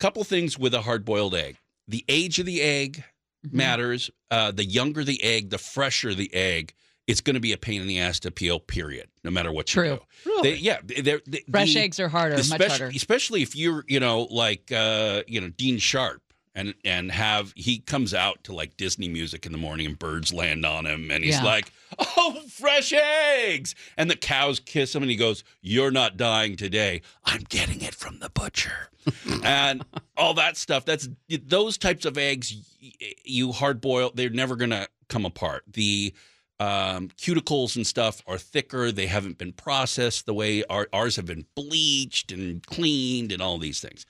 Couple 0.00 0.24
things 0.24 0.58
with 0.58 0.74
a 0.74 0.82
hard 0.82 1.04
boiled 1.04 1.34
egg 1.34 1.56
the 1.88 2.04
age 2.08 2.38
of 2.38 2.46
the 2.46 2.60
egg 2.60 3.02
Mm-hmm. 3.46 3.58
matters. 3.58 4.10
Uh, 4.30 4.52
the 4.52 4.64
younger 4.64 5.04
the 5.04 5.22
egg, 5.22 5.50
the 5.50 5.58
fresher 5.58 6.14
the 6.14 6.32
egg. 6.32 6.72
It's 7.06 7.20
going 7.20 7.34
to 7.34 7.40
be 7.40 7.52
a 7.52 7.58
pain 7.58 7.82
in 7.82 7.86
the 7.86 7.98
ass 7.98 8.18
to 8.20 8.30
peel, 8.30 8.58
period, 8.58 9.08
no 9.22 9.30
matter 9.30 9.52
what 9.52 9.68
you 9.74 9.82
True. 9.82 10.00
do. 10.24 10.40
They- 10.42 10.54
yeah. 10.56 10.78
They're, 10.82 11.20
they- 11.26 11.44
Fresh 11.50 11.74
the- 11.74 11.80
eggs 11.80 12.00
are 12.00 12.08
harder, 12.08 12.36
much 12.36 12.44
especially, 12.46 12.68
harder. 12.78 12.96
especially 12.96 13.42
if 13.42 13.54
you're, 13.54 13.84
you 13.86 14.00
know, 14.00 14.22
like, 14.30 14.72
uh, 14.72 15.24
you 15.26 15.42
know, 15.42 15.50
Dean 15.50 15.76
Sharp 15.76 16.22
and 16.54 16.74
and 16.84 17.10
have 17.10 17.52
he 17.56 17.78
comes 17.78 18.14
out 18.14 18.44
to 18.44 18.54
like 18.54 18.76
Disney 18.76 19.08
music 19.08 19.44
in 19.46 19.52
the 19.52 19.58
morning 19.58 19.86
and 19.86 19.98
birds 19.98 20.32
land 20.32 20.64
on 20.64 20.86
him 20.86 21.10
and 21.10 21.24
he's 21.24 21.34
Yeah. 21.34 21.44
like, 21.44 21.72
"Oh, 21.98 22.40
fresh 22.48 22.92
eggs!" 22.92 23.74
and 23.96 24.10
the 24.10 24.16
cows 24.16 24.60
kiss 24.60 24.94
him 24.94 25.02
and 25.02 25.10
he 25.10 25.16
goes, 25.16 25.42
"You're 25.60 25.90
not 25.90 26.16
dying 26.16 26.56
today. 26.56 27.02
I'm 27.24 27.42
getting 27.48 27.80
it 27.80 27.94
from 27.94 28.20
the 28.20 28.30
butcher," 28.30 28.88
and 29.44 29.84
all 30.16 30.34
that 30.34 30.56
stuff. 30.56 30.84
That's 30.84 31.08
those 31.28 31.76
types 31.78 32.04
of 32.04 32.16
eggs. 32.16 32.54
You 33.24 33.52
hard 33.52 33.80
boil, 33.80 34.12
they're 34.14 34.30
never 34.30 34.56
gonna 34.56 34.86
come 35.08 35.24
apart. 35.26 35.64
The 35.66 36.14
um, 36.60 37.08
cuticles 37.20 37.74
and 37.74 37.84
stuff 37.84 38.22
are 38.28 38.38
thicker. 38.38 38.92
They 38.92 39.06
haven't 39.08 39.38
been 39.38 39.52
processed 39.52 40.24
the 40.24 40.34
way 40.34 40.62
our, 40.70 40.86
ours 40.92 41.16
have 41.16 41.26
been 41.26 41.46
bleached 41.56 42.30
and 42.30 42.64
cleaned 42.64 43.32
and 43.32 43.42
all 43.42 43.58
these 43.58 43.80
things. 43.80 44.06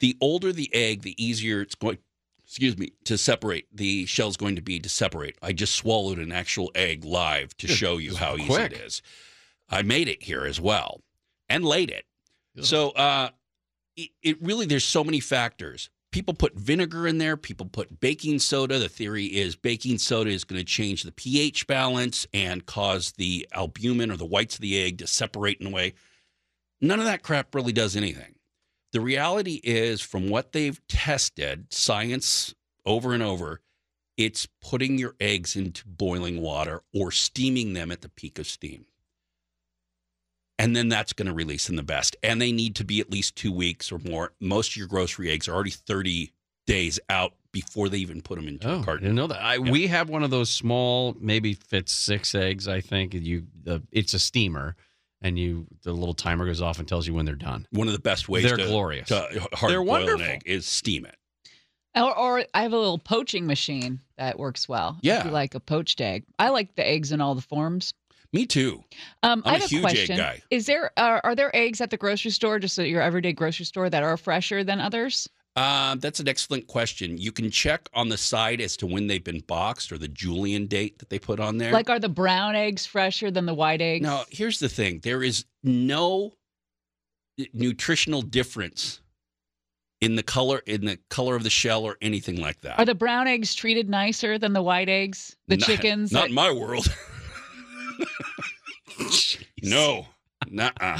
The 0.00 0.16
older 0.20 0.52
the 0.52 0.70
egg, 0.74 1.02
the 1.02 1.22
easier 1.22 1.60
it's 1.62 1.74
going. 1.74 1.98
Excuse 2.44 2.78
me, 2.78 2.92
to 3.04 3.18
separate. 3.18 3.66
The 3.74 4.06
shell's 4.06 4.36
going 4.36 4.54
to 4.54 4.62
be 4.62 4.78
to 4.78 4.88
separate. 4.88 5.36
I 5.42 5.52
just 5.52 5.74
swallowed 5.74 6.20
an 6.20 6.30
actual 6.30 6.70
egg 6.76 7.04
live 7.04 7.56
to 7.56 7.66
show 7.66 7.96
you 7.96 8.14
how 8.14 8.36
easy 8.36 8.46
quick. 8.46 8.72
it 8.72 8.78
is. 8.78 9.02
I 9.68 9.82
made 9.82 10.06
it 10.06 10.22
here 10.22 10.44
as 10.44 10.60
well 10.60 11.00
and 11.48 11.64
laid 11.64 11.90
it. 11.90 12.04
So 12.60 12.90
uh, 12.90 13.30
it, 13.96 14.10
it 14.22 14.40
really 14.40 14.64
there's 14.64 14.84
so 14.84 15.02
many 15.02 15.18
factors. 15.18 15.90
People 16.12 16.34
put 16.34 16.54
vinegar 16.54 17.06
in 17.08 17.18
there. 17.18 17.36
People 17.36 17.66
put 17.66 17.98
baking 18.00 18.38
soda. 18.38 18.78
The 18.78 18.88
theory 18.88 19.26
is 19.26 19.56
baking 19.56 19.98
soda 19.98 20.30
is 20.30 20.44
going 20.44 20.60
to 20.60 20.64
change 20.64 21.02
the 21.02 21.12
pH 21.12 21.66
balance 21.66 22.28
and 22.32 22.64
cause 22.64 23.12
the 23.18 23.46
albumin 23.52 24.12
or 24.12 24.16
the 24.16 24.24
whites 24.24 24.54
of 24.54 24.60
the 24.60 24.80
egg 24.80 24.98
to 24.98 25.06
separate 25.08 25.60
in 25.60 25.66
a 25.66 25.70
way. 25.70 25.94
None 26.80 27.00
of 27.00 27.06
that 27.06 27.22
crap 27.24 27.54
really 27.56 27.72
does 27.72 27.96
anything. 27.96 28.35
The 28.92 29.00
reality 29.00 29.60
is, 29.64 30.00
from 30.00 30.28
what 30.30 30.52
they've 30.52 30.80
tested, 30.88 31.72
science 31.72 32.54
over 32.84 33.12
and 33.12 33.22
over, 33.22 33.60
it's 34.16 34.46
putting 34.62 34.96
your 34.98 35.14
eggs 35.20 35.56
into 35.56 35.86
boiling 35.86 36.40
water 36.40 36.82
or 36.94 37.10
steaming 37.10 37.74
them 37.74 37.90
at 37.92 38.00
the 38.00 38.08
peak 38.08 38.38
of 38.38 38.46
steam 38.46 38.86
and 40.58 40.74
then 40.74 40.88
that's 40.88 41.12
going 41.12 41.26
to 41.26 41.34
release 41.34 41.66
them 41.66 41.76
the 41.76 41.82
best. 41.82 42.16
And 42.22 42.40
they 42.40 42.50
need 42.50 42.76
to 42.76 42.84
be 42.84 42.98
at 43.00 43.10
least 43.10 43.36
two 43.36 43.52
weeks 43.52 43.92
or 43.92 43.98
more. 43.98 44.32
Most 44.40 44.70
of 44.70 44.76
your 44.76 44.86
grocery 44.88 45.30
eggs 45.30 45.48
are 45.48 45.54
already 45.54 45.70
30 45.70 46.32
days 46.66 46.98
out 47.10 47.34
before 47.52 47.90
they 47.90 47.98
even 47.98 48.22
put 48.22 48.36
them 48.38 48.48
into 48.48 48.66
Oh, 48.68 48.76
a 48.76 48.80
I 48.80 48.84
carton. 48.84 49.02
didn't 49.04 49.16
know 49.16 49.26
that. 49.26 49.42
I, 49.42 49.58
We 49.58 49.86
have 49.88 50.08
one 50.08 50.22
of 50.22 50.30
those 50.30 50.48
small, 50.48 51.14
maybe 51.20 51.52
fits 51.52 51.92
six 51.92 52.34
eggs. 52.34 52.68
I 52.68 52.80
think 52.80 53.12
you. 53.12 53.46
The, 53.64 53.82
it's 53.92 54.14
a 54.14 54.18
steamer, 54.18 54.76
and 55.26 55.38
you 55.38 55.66
the 55.82 55.92
little 55.92 56.14
timer 56.14 56.46
goes 56.46 56.62
off 56.62 56.78
and 56.78 56.88
tells 56.88 57.06
you 57.06 57.14
when 57.14 57.24
they're 57.26 57.34
done. 57.34 57.66
One 57.70 57.86
of 57.86 57.92
the 57.92 57.98
best 58.00 58.28
ways 58.28 58.44
They're 58.44 58.56
to, 58.56 58.66
glorious. 58.66 59.08
to 59.08 59.48
hard 59.54 59.70
They're 59.72 59.80
boil 59.80 59.86
wonderful. 59.88 60.22
an 60.24 60.30
egg 60.30 60.42
is 60.46 60.66
steam 60.66 61.04
it. 61.06 61.16
Or, 61.94 62.16
or 62.18 62.44
I 62.54 62.62
have 62.62 62.72
a 62.72 62.78
little 62.78 62.98
poaching 62.98 63.46
machine 63.46 64.00
that 64.18 64.38
works 64.38 64.68
well. 64.68 64.96
if 64.98 65.04
Yeah. 65.04 65.24
you 65.24 65.30
like 65.30 65.54
a 65.54 65.60
poached 65.60 66.00
egg. 66.00 66.24
I 66.38 66.50
like 66.50 66.74
the 66.76 66.86
eggs 66.86 67.10
in 67.12 67.20
all 67.20 67.34
the 67.34 67.40
forms. 67.42 67.94
Me 68.32 68.44
too. 68.44 68.82
Um, 69.22 69.42
I'm 69.46 69.54
I 69.54 69.56
a 69.56 69.60
have 69.60 69.70
huge 69.70 69.84
a 69.84 69.86
egg 69.88 69.94
question. 69.94 70.16
guy. 70.18 70.42
Is 70.50 70.66
there 70.66 70.90
are, 70.98 71.20
are 71.24 71.34
there 71.34 71.54
eggs 71.56 71.80
at 71.80 71.90
the 71.90 71.96
grocery 71.96 72.32
store, 72.32 72.58
just 72.58 72.78
at 72.78 72.88
your 72.88 73.00
everyday 73.00 73.32
grocery 73.32 73.64
store, 73.64 73.88
that 73.88 74.02
are 74.02 74.16
fresher 74.18 74.62
than 74.62 74.80
others? 74.80 75.28
Um, 75.56 76.00
that's 76.00 76.20
an 76.20 76.28
excellent 76.28 76.66
question. 76.66 77.16
You 77.16 77.32
can 77.32 77.50
check 77.50 77.88
on 77.94 78.10
the 78.10 78.18
side 78.18 78.60
as 78.60 78.76
to 78.78 78.86
when 78.86 79.06
they've 79.06 79.24
been 79.24 79.40
boxed 79.40 79.90
or 79.90 79.96
the 79.98 80.08
Julian 80.08 80.66
date 80.66 80.98
that 80.98 81.08
they 81.08 81.18
put 81.18 81.40
on 81.40 81.56
there. 81.56 81.72
Like, 81.72 81.88
are 81.88 81.98
the 81.98 82.10
brown 82.10 82.54
eggs 82.54 82.84
fresher 82.84 83.30
than 83.30 83.46
the 83.46 83.54
white 83.54 83.80
eggs? 83.80 84.02
Now, 84.02 84.24
here's 84.30 84.58
the 84.58 84.68
thing 84.68 85.00
there 85.02 85.22
is 85.22 85.46
no 85.64 86.34
nutritional 87.54 88.20
difference 88.22 89.00
in 90.02 90.14
the 90.14 90.22
color 90.22 90.58
in 90.66 90.84
the 90.84 90.98
color 91.08 91.36
of 91.36 91.42
the 91.42 91.48
shell 91.50 91.84
or 91.84 91.96
anything 92.02 92.38
like 92.38 92.60
that. 92.60 92.78
Are 92.78 92.84
the 92.84 92.94
brown 92.94 93.26
eggs 93.26 93.54
treated 93.54 93.88
nicer 93.88 94.38
than 94.38 94.52
the 94.52 94.62
white 94.62 94.90
eggs? 94.90 95.36
The 95.48 95.56
Not- 95.56 95.66
chickens? 95.66 96.12
Not 96.12 96.20
that- 96.24 96.28
in 96.28 96.34
my 96.34 96.50
world. 96.52 96.86
no. 99.62 100.06
Nuh-uh. 100.48 100.98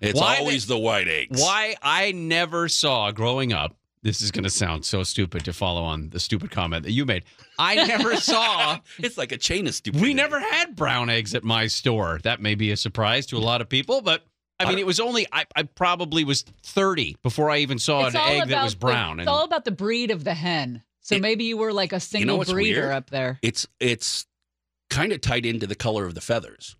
It's 0.00 0.18
Why 0.20 0.38
always 0.38 0.66
the 0.66 0.76
white 0.78 1.06
eggs. 1.06 1.40
Why 1.40 1.76
I 1.80 2.10
never 2.10 2.68
saw 2.68 3.12
growing 3.12 3.52
up. 3.52 3.76
This 4.02 4.20
is 4.20 4.30
going 4.32 4.44
to 4.44 4.50
sound 4.50 4.84
so 4.84 5.02
stupid 5.04 5.44
to 5.44 5.52
follow 5.52 5.82
on 5.84 6.10
the 6.10 6.18
stupid 6.18 6.50
comment 6.50 6.82
that 6.84 6.90
you 6.92 7.06
made. 7.06 7.22
I 7.58 7.76
never 7.86 8.16
saw. 8.20 8.78
It's 8.98 9.16
like 9.16 9.30
a 9.32 9.38
chain 9.38 9.66
of 9.68 9.74
stupidity. 9.74 10.08
We 10.10 10.14
never 10.14 10.40
had 10.40 10.74
brown 10.74 11.08
eggs 11.08 11.34
at 11.36 11.44
my 11.44 11.68
store. 11.68 12.18
That 12.24 12.40
may 12.40 12.54
be 12.56 12.72
a 12.72 12.76
surprise 12.76 13.26
to 13.26 13.36
a 13.36 13.38
lot 13.38 13.60
of 13.60 13.68
people, 13.68 14.00
but 14.02 14.24
I 14.58 14.68
mean, 14.68 14.78
it 14.78 14.86
was 14.86 15.00
only 15.00 15.26
I, 15.32 15.44
I 15.56 15.62
probably 15.64 16.24
was 16.24 16.42
thirty 16.62 17.16
before 17.22 17.50
I 17.50 17.58
even 17.58 17.78
saw 17.78 18.06
It's 18.06 18.14
an 18.14 18.20
egg 18.22 18.38
that 18.40 18.48
about 18.48 18.64
was 18.64 18.74
the- 18.74 18.78
brown. 18.80 19.20
it's 19.20 19.28
all 19.28 19.44
about 19.44 19.64
the 19.64 19.70
breed 19.72 20.10
of 20.10 20.24
the 20.24 20.34
hen. 20.34 20.82
So 21.00 21.18
maybe 21.18 21.44
you 21.44 21.56
were 21.56 21.72
like 21.72 21.92
a 21.92 21.98
single 21.98 22.38
what's 22.38 22.52
breeder 22.52 22.82
weird? 22.82 22.92
up 22.92 23.10
there. 23.10 23.38
It's 23.42 23.66
it's 23.80 24.26
kind 24.88 25.12
of 25.12 25.20
tied 25.20 25.46
into 25.46 25.66
the 25.66 25.74
color 25.74 26.06
of 26.06 26.14
the 26.14 26.20
feathers. 26.20 26.76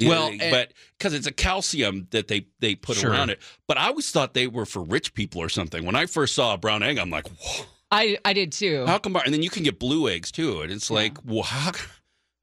Well, 0.00 0.28
and- 0.28 0.40
but 0.50 0.72
because 0.98 1.14
it's 1.14 1.26
a 1.26 1.32
calcium 1.32 2.08
that 2.10 2.28
they 2.28 2.46
they 2.58 2.74
put 2.74 2.96
Sure. 2.96 3.10
around 3.10 3.30
it. 3.30 3.40
But 3.68 3.78
I 3.78 3.86
always 3.88 4.10
thought 4.10 4.34
they 4.34 4.46
were 4.48 4.66
for 4.66 4.82
rich 4.82 5.14
people 5.14 5.40
or 5.40 5.48
something. 5.48 5.84
When 5.84 5.94
I 5.96 6.06
first 6.06 6.34
saw 6.34 6.54
a 6.54 6.58
brown 6.58 6.82
egg, 6.82 6.98
I'm 6.98 7.10
like, 7.10 7.28
Whoa. 7.28 7.64
I 7.90 8.18
I 8.24 8.32
did 8.32 8.52
too. 8.52 8.84
How 8.86 8.98
come? 8.98 9.14
And 9.16 9.32
then 9.32 9.42
you 9.42 9.50
can 9.50 9.62
get 9.62 9.78
blue 9.78 10.08
eggs 10.08 10.32
too, 10.32 10.62
and 10.62 10.72
it's 10.72 10.90
like, 10.90 11.18
well, 11.24 11.42
how, 11.44 11.72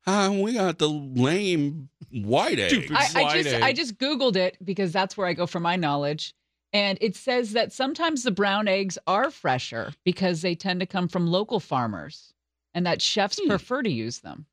how 0.03 0.31
we 0.31 0.53
got 0.53 0.77
the 0.77 0.87
lame 0.89 1.89
white 2.11 2.59
egg? 2.59 2.89
I, 2.93 3.09
I 3.23 3.33
just 3.41 3.55
egg. 3.55 3.61
I 3.63 3.73
just 3.73 3.97
googled 3.97 4.35
it 4.35 4.57
because 4.63 4.91
that's 4.93 5.17
where 5.17 5.27
I 5.27 5.33
go 5.33 5.45
for 5.47 5.59
my 5.59 5.75
knowledge. 5.75 6.33
And 6.71 6.99
it 7.01 7.15
says 7.15 7.53
that 7.53 7.73
sometimes 7.73 8.21
the 8.21 8.29
brown 8.31 8.67
eggs 8.67 8.97
are 9.07 9.31
fresher 9.31 9.91
because 10.05 10.41
they 10.43 10.53
tend 10.53 10.79
to 10.81 10.85
come 10.85 11.07
from 11.07 11.25
local 11.25 11.59
farmers 11.59 12.31
and 12.75 12.85
that 12.85 13.01
chefs 13.01 13.39
Hmm. 13.41 13.47
prefer 13.49 13.81
to 13.81 13.89
use 13.89 14.19
them. 14.19 14.45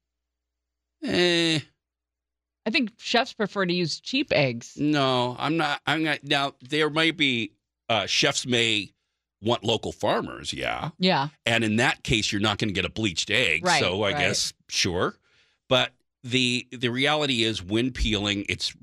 Eh, 1.04 1.60
I 2.66 2.70
think 2.70 2.90
chefs 2.98 3.32
prefer 3.32 3.64
to 3.64 3.72
use 3.72 4.00
cheap 4.00 4.32
eggs. 4.32 4.76
no, 4.76 5.36
I'm 5.38 5.56
not. 5.56 5.80
I'm 5.86 6.02
not. 6.02 6.24
Now 6.24 6.54
there 6.68 6.90
might 6.90 7.16
be 7.16 7.52
uh, 7.88 8.06
chefs 8.06 8.44
may 8.46 8.92
want 9.42 9.62
local 9.62 9.92
farmers, 9.92 10.52
yeah, 10.52 10.90
Yeah. 10.98 11.28
and 11.44 11.62
in 11.62 11.76
that 11.76 12.02
case, 12.02 12.32
you're 12.32 12.40
not 12.40 12.58
going 12.58 12.68
to 12.68 12.74
get 12.74 12.84
a 12.84 12.90
bleached 12.90 13.30
egg. 13.30 13.64
Right, 13.64 13.80
so 13.80 14.02
I 14.02 14.12
right. 14.12 14.18
guess 14.18 14.52
sure, 14.68 15.14
but 15.68 15.92
the 16.24 16.66
the 16.72 16.88
reality 16.88 17.44
is 17.44 17.62
when 17.62 17.92
peeling, 17.92 18.44
it's 18.48 18.74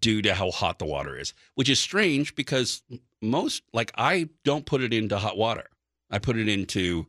due 0.00 0.20
to 0.20 0.34
how 0.34 0.50
hot 0.50 0.78
the 0.78 0.84
water 0.84 1.18
is, 1.18 1.32
which 1.54 1.70
is 1.70 1.80
strange 1.80 2.34
because 2.34 2.82
most 3.22 3.62
like 3.72 3.90
I 3.96 4.28
don't 4.44 4.66
put 4.66 4.82
it 4.82 4.92
into 4.92 5.16
hot 5.16 5.38
water. 5.38 5.64
I 6.10 6.18
put 6.18 6.36
it 6.36 6.48
into 6.48 7.06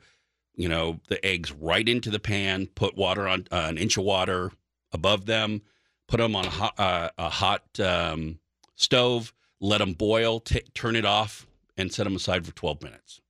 you 0.55 0.69
know 0.69 0.99
the 1.09 1.23
eggs 1.25 1.51
right 1.51 1.87
into 1.87 2.09
the 2.09 2.19
pan, 2.19 2.67
put 2.67 2.95
water 2.95 3.27
on 3.27 3.47
uh, 3.51 3.65
an 3.67 3.77
inch 3.77 3.97
of 3.97 4.05
water 4.05 4.51
above 4.93 5.25
them, 5.25 5.61
put 6.09 6.17
them 6.17 6.35
on 6.35 6.45
a 6.45 6.49
hot, 6.49 6.73
uh, 6.77 7.09
a 7.17 7.29
hot 7.29 7.79
um, 7.79 8.39
stove, 8.75 9.33
let 9.61 9.77
them 9.77 9.93
boil, 9.93 10.39
t- 10.41 10.61
turn 10.73 10.95
it 10.95 11.05
off, 11.05 11.47
and 11.77 11.93
set 11.93 12.03
them 12.03 12.15
aside 12.15 12.45
for 12.45 12.51
12 12.53 12.83
minutes. 12.83 13.21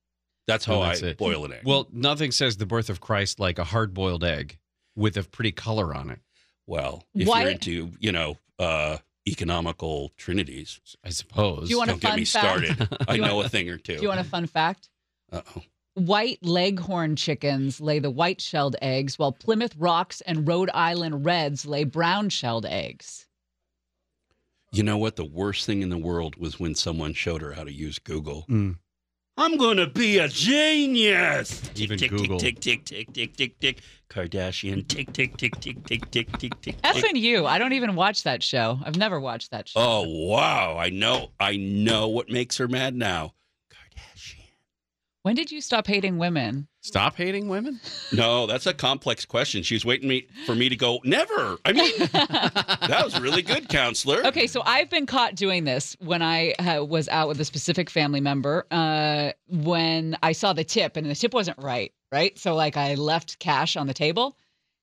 That's 0.46 0.64
how 0.64 0.82
And 0.82 0.90
that's 0.90 1.02
I 1.02 1.06
it. 1.08 1.18
boil 1.18 1.44
an 1.44 1.52
egg. 1.52 1.62
Well, 1.64 1.86
nothing 1.92 2.32
says 2.32 2.56
the 2.56 2.66
birth 2.66 2.90
of 2.90 3.00
Christ 3.00 3.38
like 3.38 3.58
a 3.58 3.64
hard 3.64 3.94
boiled 3.94 4.24
egg 4.24 4.58
with 4.96 5.16
a 5.16 5.22
pretty 5.22 5.52
color 5.52 5.94
on 5.94 6.10
it. 6.10 6.18
Well, 6.66 7.04
if 7.14 7.28
Why- 7.28 7.42
you're 7.42 7.50
into, 7.50 7.92
you 8.00 8.10
know, 8.12 8.36
uh, 8.58 8.98
economical 9.28 10.10
trinities, 10.16 10.80
I 11.04 11.10
suppose. 11.10 11.68
Do 11.68 11.70
you 11.70 11.78
want 11.78 11.90
a 11.90 11.92
don't 11.92 12.00
get 12.02 12.08
fun 12.10 12.18
me 12.18 12.24
fact? 12.24 12.46
started. 12.66 12.88
I 13.08 13.16
know 13.18 13.40
a 13.42 13.48
thing 13.48 13.68
or 13.68 13.76
two. 13.78 13.96
Do 13.96 14.02
you 14.02 14.08
want 14.08 14.20
a 14.20 14.24
fun 14.24 14.46
fact? 14.46 14.88
Uh-oh. 15.32 15.62
White 15.94 16.38
leghorn 16.42 17.16
chickens 17.16 17.80
lay 17.80 17.98
the 17.98 18.10
white 18.10 18.40
shelled 18.40 18.76
eggs, 18.80 19.18
while 19.18 19.32
Plymouth 19.32 19.74
Rocks 19.76 20.20
and 20.20 20.46
Rhode 20.46 20.70
Island 20.72 21.24
Reds 21.24 21.66
lay 21.66 21.84
brown 21.84 22.28
shelled 22.28 22.64
eggs. 22.64 23.26
You 24.72 24.84
know 24.84 24.98
what? 24.98 25.16
The 25.16 25.24
worst 25.24 25.66
thing 25.66 25.82
in 25.82 25.88
the 25.88 25.98
world 25.98 26.36
was 26.36 26.60
when 26.60 26.76
someone 26.76 27.12
showed 27.12 27.42
her 27.42 27.52
how 27.52 27.64
to 27.64 27.72
use 27.72 27.98
Google. 27.98 28.46
Mm. 28.48 28.76
I'm 29.36 29.56
gonna 29.56 29.88
be 29.88 30.18
a 30.18 30.28
genius. 30.28 31.62
Even 31.74 31.98
tick, 31.98 32.10
Google. 32.10 32.38
Tick 32.38 32.60
tick 32.60 32.84
tick 32.84 33.12
tick 33.12 33.34
tick 33.34 33.58
tick 33.58 33.58
tick. 33.58 33.80
Kardashian. 34.08 34.86
Tick 34.86 35.12
tick 35.12 35.36
tick 35.36 35.58
tick 35.60 35.82
tick 35.86 36.10
tick 36.10 36.38
tick 36.38 36.60
tick. 36.60 36.76
F 36.84 37.02
you. 37.14 37.46
I 37.46 37.58
don't 37.58 37.72
even 37.72 37.96
watch 37.96 38.22
that 38.24 38.42
show. 38.42 38.78
I've 38.84 38.96
never 38.96 39.18
watched 39.18 39.50
that 39.50 39.68
show. 39.68 39.80
Oh 39.80 40.04
wow! 40.28 40.76
I 40.78 40.90
know. 40.90 41.32
I 41.40 41.56
know 41.56 42.08
what 42.08 42.28
makes 42.28 42.58
her 42.58 42.68
mad 42.68 42.94
now. 42.94 43.32
Kardashian. 45.20 45.24
When 45.24 45.34
did 45.36 45.52
you 45.52 45.60
stop 45.60 45.86
hating 45.86 46.18
women? 46.18 46.68
Stop 46.82 47.16
hating 47.16 47.48
women? 47.48 47.80
No, 48.12 48.46
that's 48.46 48.66
a 48.66 48.74
complex 48.74 49.24
question. 49.24 49.62
She's 49.62 49.84
waiting 49.84 50.08
me 50.08 50.26
for 50.46 50.54
me 50.54 50.68
to 50.68 50.76
go. 50.76 51.00
Never. 51.04 51.58
I 51.64 51.72
mean, 51.72 51.92
that 51.98 53.02
was 53.04 53.20
really 53.20 53.42
good, 53.42 53.68
counselor. 53.68 54.26
Okay, 54.26 54.46
so 54.46 54.62
I've 54.64 54.90
been 54.90 55.06
caught 55.06 55.34
doing 55.34 55.64
this 55.64 55.96
when 56.00 56.22
I 56.22 56.52
uh, 56.52 56.84
was 56.84 57.08
out 57.08 57.28
with 57.28 57.40
a 57.40 57.44
specific 57.44 57.90
family 57.90 58.20
member. 58.20 58.66
Uh, 58.70 59.32
when 59.48 60.16
I 60.22 60.32
saw 60.32 60.52
the 60.52 60.64
tip 60.64 60.96
and 60.96 61.08
the 61.08 61.14
tip 61.14 61.34
wasn't 61.34 61.58
right, 61.58 61.92
right? 62.10 62.38
So 62.38 62.54
like 62.54 62.76
I 62.76 62.94
left 62.94 63.38
cash 63.38 63.76
on 63.76 63.86
the 63.86 63.94
table, 63.94 64.36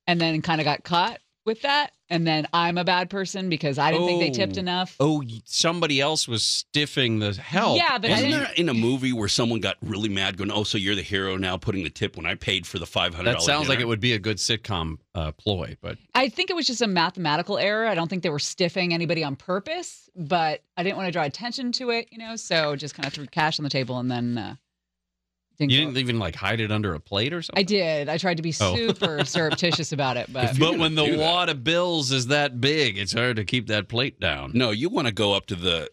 and 0.06 0.20
then 0.20 0.40
kind 0.40 0.60
of 0.60 0.64
got 0.64 0.84
caught 0.84 1.18
with 1.48 1.62
that. 1.62 1.90
And 2.10 2.26
then 2.26 2.46
I'm 2.54 2.78
a 2.78 2.84
bad 2.84 3.10
person 3.10 3.48
because 3.50 3.76
I 3.78 3.90
didn't 3.92 4.06
think 4.06 4.20
they 4.22 4.30
tipped 4.30 4.56
Oh. 4.56 4.60
enough. 4.60 4.96
Oh, 5.00 5.22
somebody 5.44 6.00
else 6.00 6.26
was 6.28 6.42
stiffing 6.42 7.18
the 7.20 7.34
help. 7.40 7.76
Yeah, 7.76 7.98
but 7.98 8.10
I 8.10 8.14
Wasn't 8.14 8.30
there 8.32 8.50
in 8.56 8.68
a 8.70 8.74
movie 8.74 9.12
where 9.12 9.28
someone 9.28 9.60
got 9.60 9.76
really 9.82 10.08
mad, 10.08 10.38
going, 10.38 10.50
"Oh, 10.50 10.62
so 10.64 10.78
you're 10.78 10.94
the 10.94 11.02
hero 11.02 11.36
now, 11.36 11.56
putting 11.58 11.82
the 11.84 11.90
tip 11.90 12.16
when 12.16 12.24
I 12.24 12.34
paid 12.34 12.66
for 12.66 12.78
the 12.78 12.86
five 12.86 13.14
hundred 13.14 13.30
that 13.30 13.32
dollars"? 13.40 13.46
sounds 13.46 13.68
like 13.68 13.80
it 13.80 13.86
would 13.88 14.00
be 14.00 14.12
a 14.14 14.18
good 14.18 14.36
sitcom 14.38 14.98
uh, 15.14 15.32
ploy, 15.32 15.76
but 15.82 15.98
I 16.14 16.28
think 16.30 16.48
it 16.48 16.56
was 16.56 16.66
just 16.66 16.80
a 16.80 16.86
mathematical 16.86 17.58
error. 17.58 17.86
I 17.86 17.94
don't 17.94 18.08
think 18.08 18.22
they 18.22 18.30
were 18.30 18.38
stiffing 18.38 18.92
anybody 18.94 19.22
on 19.24 19.36
purpose, 19.36 20.08
but 20.16 20.62
I 20.78 20.82
didn't 20.84 20.96
want 20.96 21.08
to 21.08 21.12
draw 21.12 21.24
attention 21.24 21.72
to 21.72 21.90
it, 21.90 22.08
you 22.10 22.18
know. 22.18 22.36
So 22.36 22.74
just 22.76 22.94
kind 22.94 23.06
of 23.06 23.12
threw 23.12 23.26
cash 23.26 23.58
on 23.58 23.64
the 23.64 23.70
table 23.70 23.98
and 23.98 24.10
then 24.10 24.38
uh, 24.38 24.54
didn't. 25.58 25.72
you 25.72 25.78
didn't 25.80 25.96
even 25.98 26.18
like 26.18 26.34
hide 26.36 26.60
it 26.60 26.70
under 26.70 26.94
a 26.94 27.00
plate 27.00 27.32
or 27.32 27.42
something. 27.42 27.60
I 27.60 27.64
did. 27.64 28.08
I 28.08 28.16
tried 28.18 28.36
to 28.36 28.42
be 28.42 28.54
Oh. 28.60 28.74
super 28.88 29.24
surreptitious 29.24 29.92
about 29.92 30.16
it, 30.16 30.32
but 30.32 30.58
But 30.58 30.78
when 30.78 30.94
the 30.94 31.02
gonna 31.04 31.16
that- 31.16 31.22
wad 31.22 31.48
of 31.48 31.64
bills 31.64 32.12
is 32.12 32.28
that 32.28 32.60
big, 32.60 32.96
it's 32.98 33.12
hard 33.12 33.36
to 33.36 33.44
keep 33.44 33.66
that 33.68 33.88
plate 33.88 34.20
down. 34.20 34.52
No, 34.54 34.70
you 34.70 34.88
want 34.88 35.06
to 35.08 35.12
go 35.12 35.32
up 35.34 35.46
to 35.46 35.54
the 35.54 35.90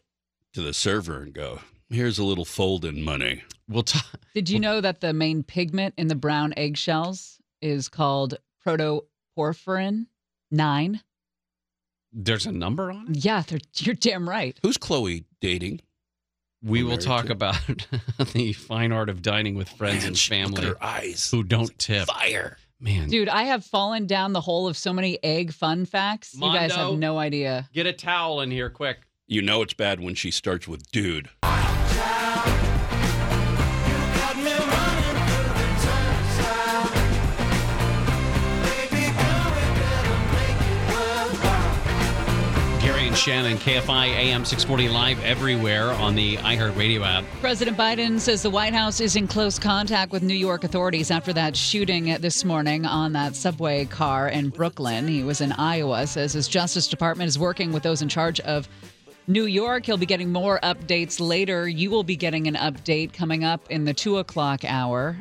to 0.53 0.61
the 0.61 0.73
server 0.73 1.21
and 1.21 1.33
go, 1.33 1.59
"Here's 1.89 2.17
a 2.19 2.23
little 2.23 2.45
fold-in 2.45 3.01
money." 3.03 3.43
We'll 3.67 3.83
talk. 3.83 4.05
did 4.35 4.49
you 4.49 4.59
know 4.59 4.79
that 4.81 5.01
the 5.01 5.11
main 5.13 5.41
pigment 5.43 5.95
in 5.97 6.07
the 6.07 6.15
brown 6.15 6.53
eggshells 6.55 7.39
is 7.61 7.89
called 7.89 8.35
protoporphyrin 8.65 10.05
nine? 10.51 11.01
There's 12.13 12.45
a 12.45 12.51
number 12.51 12.91
on 12.91 13.07
it. 13.11 13.25
Yeah, 13.25 13.43
you're 13.77 13.95
damn 13.95 14.29
right. 14.29 14.57
Who's 14.61 14.77
Chloe 14.77 15.25
dating? 15.41 15.81
We 16.65 16.83
will 16.83 16.97
talk 16.97 17.27
to- 17.27 17.31
about 17.31 17.59
the 18.33 18.53
fine 18.53 18.91
art 18.91 19.09
of 19.09 19.21
dining 19.21 19.55
with 19.55 19.69
friends 19.69 19.99
Man, 19.99 20.07
and 20.07 20.17
she- 20.17 20.33
look 20.35 20.41
at 20.41 20.55
family 20.55 20.67
her 20.69 20.83
eyes. 20.83 21.29
who 21.31 21.43
don't 21.43 21.77
tip. 21.79 22.07
Fire. 22.07 22.57
Man, 22.79 23.07
Dude, 23.07 23.29
I 23.29 23.43
have 23.43 23.63
fallen 23.63 24.05
down 24.05 24.33
the 24.33 24.41
hole 24.41 24.67
of 24.67 24.75
so 24.75 24.91
many 24.91 25.17
egg 25.23 25.53
fun 25.53 25.85
facts. 25.85 26.33
You 26.35 26.41
guys 26.51 26.73
have 26.75 26.93
no 26.97 27.17
idea. 27.17 27.69
get 27.73 27.85
a 27.85 27.93
towel 27.93 28.41
in 28.41 28.51
here 28.51 28.69
quick. 28.69 28.97
You 29.27 29.41
know 29.41 29.61
it's 29.61 29.73
bad 29.73 30.01
when 30.01 30.13
she 30.15 30.29
starts 30.29 30.67
with 30.67 30.91
"dude." 30.91 31.29
Shannon, 43.15 43.57
KFI 43.57 44.07
AM 44.07 44.43
640 44.43 44.89
live 44.89 45.23
everywhere 45.23 45.91
on 45.91 46.15
the 46.15 46.35
iHeartRadio 46.37 47.05
app. 47.05 47.23
President 47.39 47.77
Biden 47.77 48.19
says 48.19 48.41
the 48.41 48.49
White 48.49 48.73
House 48.73 48.99
is 48.99 49.15
in 49.15 49.27
close 49.27 49.57
contact 49.57 50.11
with 50.11 50.21
New 50.21 50.35
York 50.35 50.65
authorities 50.65 51.11
after 51.11 51.31
that 51.31 51.55
shooting 51.55 52.05
this 52.19 52.43
morning 52.43 52.85
on 52.85 53.13
that 53.13 53.35
subway 53.35 53.85
car 53.85 54.27
in 54.27 54.49
Brooklyn. 54.49 55.07
He 55.07 55.23
was 55.23 55.39
in 55.39 55.53
Iowa, 55.53 56.05
says 56.07 56.33
his 56.33 56.49
Justice 56.49 56.87
Department 56.87 57.29
is 57.29 57.39
working 57.39 57.71
with 57.71 57.83
those 57.83 58.01
in 58.01 58.09
charge 58.09 58.41
of 58.41 58.67
New 59.27 59.45
York. 59.45 59.85
He'll 59.85 59.97
be 59.97 60.05
getting 60.05 60.31
more 60.31 60.59
updates 60.61 61.19
later. 61.19 61.69
You 61.69 61.89
will 61.89 62.03
be 62.03 62.17
getting 62.17 62.47
an 62.47 62.55
update 62.55 63.13
coming 63.13 63.45
up 63.45 63.71
in 63.71 63.85
the 63.85 63.93
two 63.93 64.17
o'clock 64.17 64.65
hour. 64.65 65.15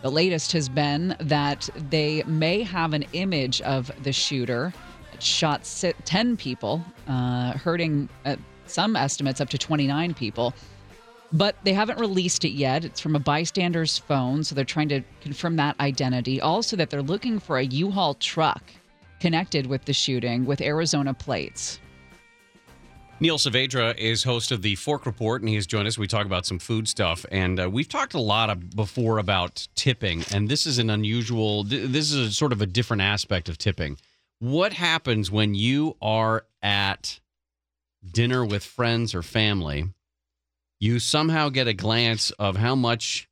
The 0.00 0.10
latest 0.10 0.52
has 0.52 0.68
been 0.68 1.14
that 1.20 1.68
they 1.90 2.22
may 2.24 2.62
have 2.62 2.94
an 2.94 3.04
image 3.12 3.60
of 3.62 3.90
the 4.02 4.12
shooter. 4.12 4.72
Shot 5.20 5.64
10 6.04 6.36
people, 6.36 6.84
uh, 7.08 7.52
hurting 7.52 8.08
at 8.24 8.38
some 8.66 8.96
estimates 8.96 9.40
up 9.40 9.48
to 9.50 9.58
29 9.58 10.14
people. 10.14 10.54
But 11.32 11.56
they 11.64 11.74
haven't 11.74 12.00
released 12.00 12.44
it 12.44 12.52
yet. 12.52 12.84
It's 12.84 13.00
from 13.00 13.14
a 13.14 13.18
bystander's 13.18 13.98
phone, 13.98 14.44
so 14.44 14.54
they're 14.54 14.64
trying 14.64 14.88
to 14.88 15.02
confirm 15.20 15.56
that 15.56 15.78
identity. 15.78 16.40
Also, 16.40 16.76
that 16.76 16.88
they're 16.88 17.02
looking 17.02 17.38
for 17.38 17.58
a 17.58 17.64
U 17.64 17.90
Haul 17.90 18.14
truck 18.14 18.62
connected 19.20 19.66
with 19.66 19.84
the 19.84 19.92
shooting 19.92 20.46
with 20.46 20.60
Arizona 20.60 21.12
plates. 21.12 21.80
Neil 23.20 23.36
Saavedra 23.36 23.98
is 23.98 24.22
host 24.22 24.52
of 24.52 24.62
the 24.62 24.76
Fork 24.76 25.04
Report, 25.04 25.42
and 25.42 25.48
he 25.48 25.56
has 25.56 25.66
joined 25.66 25.88
us. 25.88 25.98
We 25.98 26.06
talk 26.06 26.24
about 26.24 26.46
some 26.46 26.60
food 26.60 26.86
stuff, 26.86 27.26
and 27.32 27.58
uh, 27.60 27.68
we've 27.68 27.88
talked 27.88 28.14
a 28.14 28.20
lot 28.20 28.48
of, 28.48 28.70
before 28.76 29.18
about 29.18 29.66
tipping, 29.74 30.24
and 30.32 30.48
this 30.48 30.66
is 30.66 30.78
an 30.78 30.88
unusual. 30.88 31.64
th- 31.64 31.90
This 31.90 32.12
is 32.12 32.28
a 32.28 32.32
sort 32.32 32.52
of 32.52 32.62
a 32.62 32.66
different 32.66 33.02
aspect 33.02 33.48
of 33.48 33.58
tipping. 33.58 33.98
What 34.38 34.72
happens 34.72 35.30
when 35.30 35.54
you 35.54 35.96
are 36.00 36.44
at 36.62 37.20
dinner 38.08 38.44
with 38.44 38.64
friends 38.64 39.14
or 39.14 39.22
family? 39.22 39.88
You 40.78 41.00
somehow 41.00 41.48
get 41.48 41.66
a 41.66 41.72
glance 41.74 42.30
of 42.32 42.56
how 42.56 42.74
much 42.74 43.28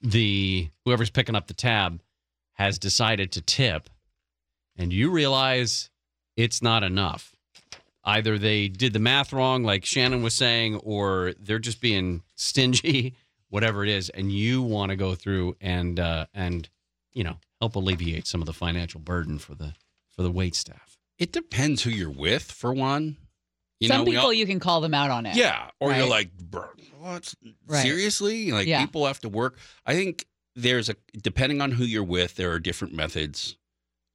the 0.00 0.68
whoever's 0.84 1.10
picking 1.10 1.34
up 1.34 1.48
the 1.48 1.54
tab 1.54 2.00
has 2.52 2.78
decided 2.78 3.32
to 3.32 3.40
tip, 3.40 3.90
and 4.76 4.92
you 4.92 5.10
realize 5.10 5.90
it's 6.36 6.62
not 6.62 6.84
enough 6.84 7.34
either 8.08 8.38
they 8.38 8.68
did 8.68 8.92
the 8.94 8.98
math 8.98 9.32
wrong, 9.32 9.62
like 9.62 9.84
Shannon 9.84 10.22
was 10.22 10.34
saying, 10.34 10.76
or 10.76 11.34
they're 11.38 11.58
just 11.58 11.80
being 11.80 12.22
stingy, 12.34 13.14
whatever 13.50 13.84
it 13.84 13.90
is, 13.90 14.08
and 14.08 14.32
you 14.32 14.62
want 14.62 14.90
to 14.90 14.96
go 14.96 15.14
through 15.14 15.56
and 15.60 16.00
uh, 16.00 16.26
and 16.34 16.68
you 17.12 17.22
know 17.22 17.36
help 17.60 17.76
alleviate 17.76 18.26
some 18.26 18.40
of 18.40 18.46
the 18.46 18.52
financial 18.52 19.00
burden 19.00 19.38
for 19.38 19.54
the 19.54 19.74
for 20.18 20.24
the 20.24 20.30
wait 20.32 20.56
staff. 20.56 20.98
It 21.16 21.30
depends 21.32 21.80
who 21.84 21.90
you're 21.90 22.10
with, 22.10 22.42
for 22.50 22.72
one. 22.74 23.16
You 23.78 23.86
Some 23.86 23.98
know, 23.98 24.04
people 24.06 24.24
all- 24.26 24.32
you 24.32 24.46
can 24.46 24.58
call 24.58 24.80
them 24.80 24.92
out 24.94 25.10
on 25.12 25.26
it. 25.26 25.36
Yeah, 25.36 25.70
or 25.78 25.92
you're 25.92 26.08
like, 26.08 26.36
"Bro, 26.36 26.66
what? 26.98 27.32
Right. 27.68 27.82
Seriously? 27.82 28.50
Like 28.50 28.66
Yeah. 28.66 28.80
people 28.84 29.06
have 29.06 29.20
to 29.20 29.28
work. 29.28 29.56
I 29.86 29.94
think 29.94 30.26
there's 30.56 30.88
a 30.88 30.96
depending 31.22 31.60
on 31.60 31.70
who 31.70 31.84
you're 31.84 32.02
with, 32.02 32.34
there 32.34 32.50
are 32.50 32.58
different 32.58 32.94
methods. 32.94 33.56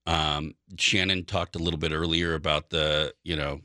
Um, 0.05 0.55
Shannon 0.77 1.23
talked 1.23 1.55
a 1.55 1.59
little 1.59 1.79
bit 1.79 1.93
earlier 1.93 2.33
about 2.33 2.69
the, 2.71 3.13
you 3.23 3.37
know, 3.37 3.61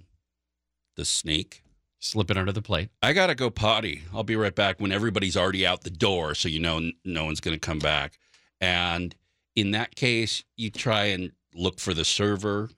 the 0.96 1.05
snake. 1.05 1.64
Slip 1.98 2.31
it 2.31 2.37
under 2.38 2.53
the 2.53 2.62
plate. 2.62 2.90
I 3.03 3.12
gotta 3.12 3.35
go 3.35 3.51
potty. 3.51 4.03
I'll 4.14 4.22
be 4.22 4.37
right 4.37 4.55
back 4.55 4.79
when 4.81 4.92
everybody's 4.92 5.37
already 5.37 5.66
out 5.66 5.83
the 5.83 5.90
door, 5.90 6.37
so 6.37 6.48
you 6.48 6.61
know 6.61 6.77
n- 6.77 6.92
no 7.05 7.24
one's 7.24 7.40
gonna 7.40 7.59
come 7.59 7.81
back. 7.81 8.20
And 8.61 9.16
in 9.57 9.72
that 9.72 9.96
case, 9.96 10.44
you 10.57 10.70
try 10.70 11.07
and 11.07 11.33
look 11.54 11.80
for 11.80 11.94
the 11.94 12.04
server. 12.04 12.70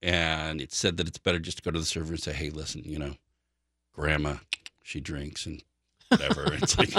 And 0.00 0.60
it 0.60 0.72
said 0.72 0.96
that 0.96 1.08
it's 1.08 1.18
better 1.18 1.40
just 1.40 1.58
to 1.58 1.62
go 1.62 1.70
to 1.72 1.78
the 1.78 1.84
server 1.84 2.12
and 2.12 2.22
say, 2.22 2.32
"Hey, 2.32 2.50
listen, 2.50 2.82
you 2.84 2.98
know, 2.98 3.14
Grandma, 3.92 4.36
she 4.82 5.00
drinks 5.00 5.44
and 5.44 5.62
whatever." 6.08 6.44
it's 6.54 6.78
like 6.78 6.90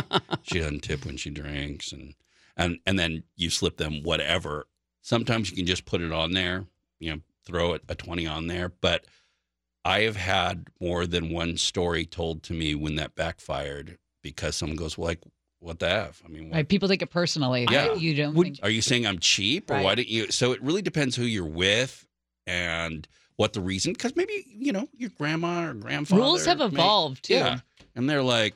she 0.43 0.59
doesn't 0.59 0.81
tip 0.83 1.05
when 1.05 1.15
she 1.15 1.29
drinks, 1.29 1.93
and 1.93 2.13
and 2.57 2.79
and 2.85 2.99
then 2.99 3.23
you 3.37 3.49
slip 3.49 3.77
them 3.77 4.03
whatever. 4.03 4.67
Sometimes 5.01 5.49
you 5.49 5.55
can 5.55 5.65
just 5.65 5.85
put 5.85 6.01
it 6.01 6.11
on 6.11 6.31
there, 6.33 6.65
you 6.99 7.11
know, 7.11 7.21
throw 7.45 7.73
it 7.73 7.83
a 7.87 7.95
twenty 7.95 8.27
on 8.27 8.47
there, 8.47 8.69
but. 8.81 9.05
I 9.85 10.01
have 10.01 10.17
had 10.17 10.67
more 10.81 11.07
than 11.07 11.31
one 11.31 11.55
story 11.55 12.05
told 12.05 12.43
to 12.43 12.53
me 12.53 12.75
when 12.75 12.95
that 12.95 13.15
backfired 13.15 13.97
because 14.21 14.57
someone 14.57 14.75
goes, 14.75 14.97
well, 14.97 15.07
like, 15.07 15.21
what 15.59 15.79
the 15.79 15.89
F? 15.89 16.21
I 16.25 16.29
mean, 16.29 16.49
what, 16.49 16.55
Right. 16.55 16.67
People 16.67 16.87
take 16.89 17.01
it 17.01 17.09
personally. 17.11 17.67
Yeah. 17.69 17.93
You 17.93 18.15
don't 18.15 18.33
Would- 18.35 18.45
think. 18.47 18.59
are 18.63 18.69
you 18.69 18.81
saying 18.81 19.05
I'm 19.05 19.19
cheap 19.19 19.69
or 19.69 19.75
Right. 19.75 19.83
why 19.83 19.95
didn't 19.95 20.09
you? 20.09 20.31
So 20.31 20.51
it 20.53 20.61
really 20.61 20.81
depends 20.81 21.15
who 21.15 21.23
you're 21.23 21.45
with 21.45 22.07
and 22.47 23.07
what 23.35 23.53
the 23.53 23.61
reason. 23.61 23.93
Because 23.93 24.15
maybe, 24.15 24.45
you 24.57 24.71
know, 24.71 24.87
your 24.97 25.09
grandma 25.11 25.69
or 25.69 25.73
grandfather. 25.73 26.21
Rules 26.21 26.45
have 26.45 26.61
evolved 26.61 27.23
too. 27.25 27.35
Yeah. 27.35 27.59
And 27.95 28.09
they're 28.09 28.23
like, 28.23 28.53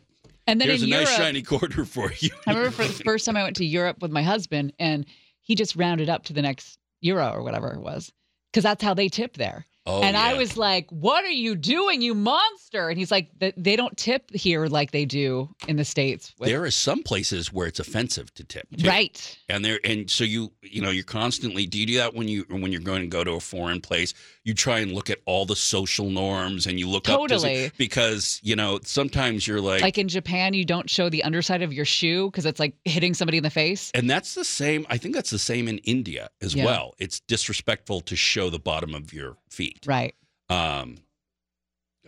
And 0.47 0.59
then 0.59 0.67
here's 0.69 0.81
a 0.81 0.85
in 0.85 0.89
nice 0.91 1.13
shiny 1.15 1.41
quarter 1.41 1.85
for 1.85 2.11
you. 2.19 2.29
I 2.47 2.51
remember 2.51 2.71
for 2.71 2.83
the 2.85 3.03
first 3.03 3.25
time 3.25 3.37
I 3.37 3.43
went 3.43 3.55
to 3.57 3.65
Europe 3.65 4.01
with 4.01 4.11
my 4.11 4.23
husband, 4.23 4.73
and 4.79 5.05
he 5.41 5.55
just 5.55 5.75
rounded 5.75 6.09
up 6.09 6.23
to 6.25 6.33
the 6.33 6.41
next 6.41 6.77
euro 7.01 7.31
or 7.31 7.43
whatever 7.43 7.73
it 7.73 7.79
was, 7.81 8.11
because 8.51 8.63
that's 8.63 8.83
how 8.83 8.93
they 8.93 9.09
tip 9.09 9.35
there. 9.37 9.65
Oh, 9.85 10.01
and 10.01 10.15
I 10.15 10.35
was 10.35 10.55
like, 10.55 10.89
"What 10.91 11.25
are 11.25 11.29
you 11.29 11.55
doing, 11.55 12.01
you 12.01 12.13
monster?" 12.15 12.89
And 12.89 12.97
he's 12.97 13.11
like, 13.11 13.37
"Th- 13.39 13.53
"They 13.57 13.75
don't 13.75 13.95
tip 13.97 14.33
here 14.33 14.67
like 14.67 14.91
they 14.91 15.03
do 15.05 15.49
in 15.67 15.75
the 15.75 15.83
states." 15.83 16.33
with- 16.39 16.47
There 16.49 16.63
are 16.63 16.71
some 16.71 17.03
places 17.03 17.51
where 17.51 17.67
it's 17.67 17.79
offensive 17.79 18.33
to 18.35 18.43
tip. 18.45 18.67
too. 18.77 18.87
right. 18.87 19.37
and 19.49 19.63
there 19.65 19.79
and 19.83 20.09
so 20.09 20.23
you 20.23 20.51
you 20.61 20.81
know 20.81 20.89
you're 20.89 21.03
constantly 21.03 21.65
do 21.67 21.77
you 21.77 21.85
do 21.85 21.97
that 21.97 22.13
when 22.13 22.27
you 22.27 22.45
when 22.49 22.71
you're 22.71 22.81
going 22.81 23.01
to 23.01 23.07
go 23.07 23.23
to 23.23 23.31
a 23.33 23.39
foreign 23.39 23.81
place 23.81 24.13
you 24.45 24.53
try 24.53 24.79
and 24.79 24.91
look 24.93 25.09
at 25.09 25.19
all 25.25 25.45
the 25.45 25.55
social 25.55 26.09
norms 26.09 26.65
and 26.65 26.79
you 26.79 26.87
look 26.89 27.07
up 27.09 27.19
Totally. 27.19 27.69
to, 27.69 27.75
because 27.77 28.39
you 28.43 28.55
know 28.55 28.79
sometimes 28.83 29.47
you're 29.47 29.61
like, 29.61 29.81
Like 29.81 29.97
in 29.97 30.07
Japan, 30.07 30.53
you 30.53 30.65
don't 30.65 30.89
show 30.89 31.09
the 31.09 31.23
underside 31.23 31.61
of 31.61 31.71
your 31.73 31.85
shoe 31.85 32.29
because 32.31 32.45
it's 32.45 32.59
like 32.59 32.75
hitting 32.85 33.13
somebody 33.13 33.37
in 33.37 33.43
the 33.43 33.49
face. 33.49 33.91
and 33.93 34.09
that's 34.09 34.33
the 34.35 34.45
same 34.45 34.85
i 34.89 34.97
think 34.97 35.13
that's 35.13 35.29
the 35.29 35.39
same 35.39 35.67
in 35.67 35.77
india 35.79 36.29
as 36.41 36.55
Yeah. 36.55 36.65
well 36.65 36.93
it's 36.99 37.19
disrespectful 37.21 38.01
to 38.01 38.15
show 38.15 38.49
the 38.49 38.59
bottom 38.59 38.95
of 38.95 39.13
your 39.13 39.37
feet 39.53 39.79
Right. 39.85 40.15
um 40.49 40.97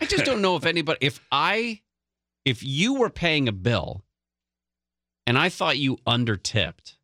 I 0.01 0.05
just 0.05 0.25
don't 0.25 0.41
know 0.41 0.57
if 0.57 0.65
anybody, 0.73 0.97
if 0.99 1.21
I, 1.31 1.79
if 2.43 2.61
you 2.63 2.95
were 2.95 3.09
paying 3.09 3.47
a 3.47 3.53
bill 3.53 4.03
and 5.25 5.37
I 5.37 5.47
thought 5.49 5.77
you 5.77 5.97
under 6.05 6.35
tipped 6.35 6.97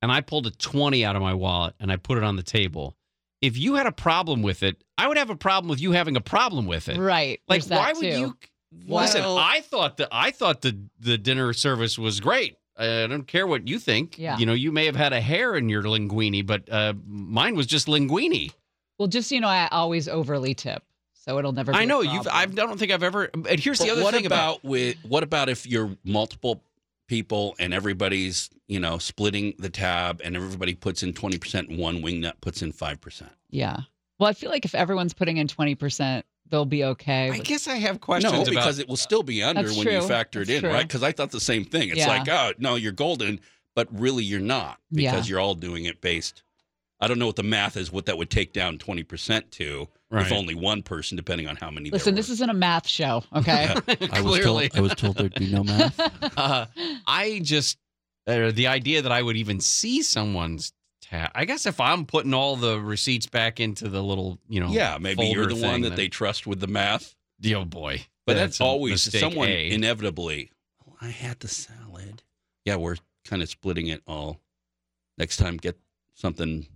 and 0.00 0.12
I 0.12 0.20
pulled 0.20 0.46
a 0.46 0.50
20 0.52 1.04
out 1.04 1.16
of 1.16 1.22
my 1.22 1.34
wallet 1.34 1.74
and 1.80 1.90
I 1.90 1.96
put 1.96 2.18
it 2.18 2.24
on 2.24 2.36
the 2.36 2.42
table, 2.44 2.96
if 3.42 3.58
you 3.58 3.74
had 3.74 3.86
a 3.86 3.92
problem 3.92 4.42
with 4.42 4.62
it, 4.62 4.82
I 4.96 5.08
would 5.08 5.16
have 5.16 5.30
a 5.30 5.34
problem 5.36 5.68
with 5.68 5.80
you 5.80 5.90
having 5.92 6.16
a 6.16 6.20
problem 6.20 6.66
with 6.66 6.88
it. 6.88 6.98
Right. 6.98 7.40
Like, 7.48 7.62
There's 7.62 7.68
that 7.70 7.78
why 7.78 7.92
would 7.94 8.00
too. 8.02 8.18
you? 8.20 8.36
Listen, 8.86 9.22
Well- 9.22 9.36
I 9.38 9.60
thought 9.62 9.96
that 9.96 10.08
I 10.12 10.30
thought 10.30 10.60
the 10.60 10.78
the 11.00 11.18
dinner 11.18 11.52
service 11.52 11.98
was 11.98 12.20
great. 12.20 12.56
I 12.78 13.08
don't 13.08 13.26
care 13.26 13.46
what 13.46 13.66
you 13.68 13.78
think. 13.80 14.18
Yeah. 14.18 14.38
You 14.38 14.46
know, 14.46 14.54
you 14.54 14.70
may 14.72 14.86
have 14.86 14.96
had 14.96 15.12
a 15.12 15.20
hair 15.20 15.56
in 15.56 15.68
your 15.68 15.82
linguine, 15.82 16.46
but 16.46 16.70
uh, 16.72 16.94
mine 17.04 17.56
was 17.56 17.66
just 17.66 17.88
linguine. 17.88 18.52
Well, 19.00 19.08
just 19.08 19.32
you 19.32 19.40
know, 19.40 19.48
I 19.48 19.66
always 19.72 20.08
overly 20.08 20.52
tip, 20.52 20.82
so 21.14 21.38
it'll 21.38 21.52
never. 21.52 21.72
Be 21.72 21.78
I 21.78 21.82
a 21.84 21.86
know 21.86 22.02
you've. 22.02 22.24
problem. 22.24 22.34
I 22.36 22.44
don't 22.44 22.78
think 22.78 22.92
I've 22.92 23.02
ever. 23.02 23.30
And 23.32 23.58
here's 23.58 23.78
but 23.78 23.86
the 23.86 23.90
other 23.92 24.02
what 24.02 24.12
thing 24.14 24.26
about, 24.26 24.58
about 24.58 24.64
with 24.64 24.96
what 25.08 25.22
about 25.22 25.48
if 25.48 25.66
you're 25.66 25.96
multiple 26.04 26.62
people 27.08 27.56
and 27.58 27.72
everybody's 27.72 28.50
you 28.68 28.78
know 28.78 28.98
splitting 28.98 29.54
the 29.58 29.70
tab 29.70 30.20
and 30.22 30.36
everybody 30.36 30.74
puts 30.74 31.02
in 31.02 31.12
20% 31.14 31.68
and 31.70 31.78
one 31.78 32.02
wingnut 32.02 32.34
puts 32.42 32.60
in 32.62 32.72
5% 32.72 33.22
Yeah. 33.48 33.78
Well, 34.18 34.28
I 34.28 34.32
feel 34.34 34.50
like 34.50 34.64
if 34.66 34.74
everyone's 34.74 35.14
putting 35.14 35.38
in 35.38 35.48
twenty 35.48 35.74
percent, 35.74 36.26
they'll 36.50 36.66
be 36.66 36.84
okay. 36.84 37.30
I 37.30 37.38
guess 37.38 37.66
I 37.68 37.76
have 37.76 38.02
questions 38.02 38.32
no, 38.34 38.42
about. 38.42 38.50
because 38.50 38.78
it 38.78 38.86
will 38.86 38.98
still 38.98 39.22
be 39.22 39.42
under 39.42 39.62
That's 39.62 39.78
when 39.78 39.86
you 39.86 39.98
true. 40.00 40.08
factor 40.08 40.42
it 40.42 40.48
That's 40.48 40.56
in, 40.58 40.64
true. 40.64 40.72
right? 40.72 40.86
Because 40.86 41.02
I 41.02 41.12
thought 41.12 41.30
the 41.30 41.40
same 41.40 41.64
thing. 41.64 41.88
It's 41.88 41.98
Yeah. 42.00 42.08
like, 42.08 42.28
oh 42.28 42.52
no, 42.58 42.74
you're 42.74 42.92
golden, 42.92 43.40
but 43.74 43.88
really 43.98 44.24
you're 44.24 44.40
not 44.40 44.78
because 44.92 45.26
Yeah. 45.26 45.30
you're 45.32 45.40
all 45.40 45.54
doing 45.54 45.86
it 45.86 46.02
based. 46.02 46.42
I 47.00 47.08
don't 47.08 47.18
know 47.18 47.26
what 47.26 47.36
the 47.36 47.42
math 47.42 47.76
is, 47.76 47.90
what 47.90 48.06
that 48.06 48.18
would 48.18 48.30
take 48.30 48.52
down 48.52 48.78
twenty 48.78 49.02
percent 49.02 49.50
to 49.52 49.88
Right. 50.12 50.26
if 50.26 50.32
only 50.32 50.56
one 50.56 50.82
person, 50.82 51.16
depending 51.16 51.46
on 51.46 51.54
how 51.54 51.70
many. 51.70 51.88
there 51.88 51.96
Listen, 51.98 52.16
this 52.16 52.28
isn't 52.30 52.50
a 52.50 52.54
math 52.54 52.88
show, 52.88 53.22
okay? 53.36 53.72
I 54.12 54.20
was 54.20 54.40
Clearly. 54.40 54.68
told 54.68 54.76
I 54.78 54.80
was 54.80 54.94
told 54.96 55.16
there'd 55.16 55.34
be 55.36 55.52
no 55.52 55.62
math. 55.62 55.98
uh, 56.36 56.66
I 57.06 57.40
just 57.44 57.78
uh, 58.26 58.50
the 58.50 58.66
idea 58.66 59.02
that 59.02 59.12
I 59.12 59.22
would 59.22 59.36
even 59.36 59.60
see 59.60 60.02
someone's 60.02 60.72
tab. 61.00 61.30
I 61.34 61.44
guess 61.44 61.64
if 61.64 61.80
I'm 61.80 62.06
putting 62.06 62.34
all 62.34 62.56
the 62.56 62.80
receipts 62.80 63.26
back 63.26 63.60
into 63.60 63.88
the 63.88 64.02
little, 64.02 64.38
you 64.48 64.58
know, 64.58 64.68
yeah, 64.70 64.98
maybe 65.00 65.26
you're 65.26 65.46
the 65.46 65.54
one 65.54 65.74
thing, 65.74 65.82
that 65.82 65.94
they 65.96 66.08
trust 66.08 66.44
with 66.46 66.58
the 66.58 66.66
math. 66.66 67.14
Oh 67.54 67.64
boy, 67.64 68.04
But 68.26 68.34
that's, 68.34 68.60
a 68.60 68.64
always 68.64 69.16
someone 69.18 69.48
A. 69.48 69.70
inevitably. 69.70 70.50
"Oh, 70.88 70.94
I 71.00 71.08
had 71.10 71.38
the 71.38 71.48
salad. 71.48 72.22
Yeah, 72.64 72.76
we're 72.76 72.96
kind 73.24 73.42
of 73.42 73.48
splitting 73.48 73.86
it 73.86 74.02
all. 74.08 74.40
Next 75.18 75.36
time, 75.36 75.56
get 75.56 75.78
something 76.14 76.66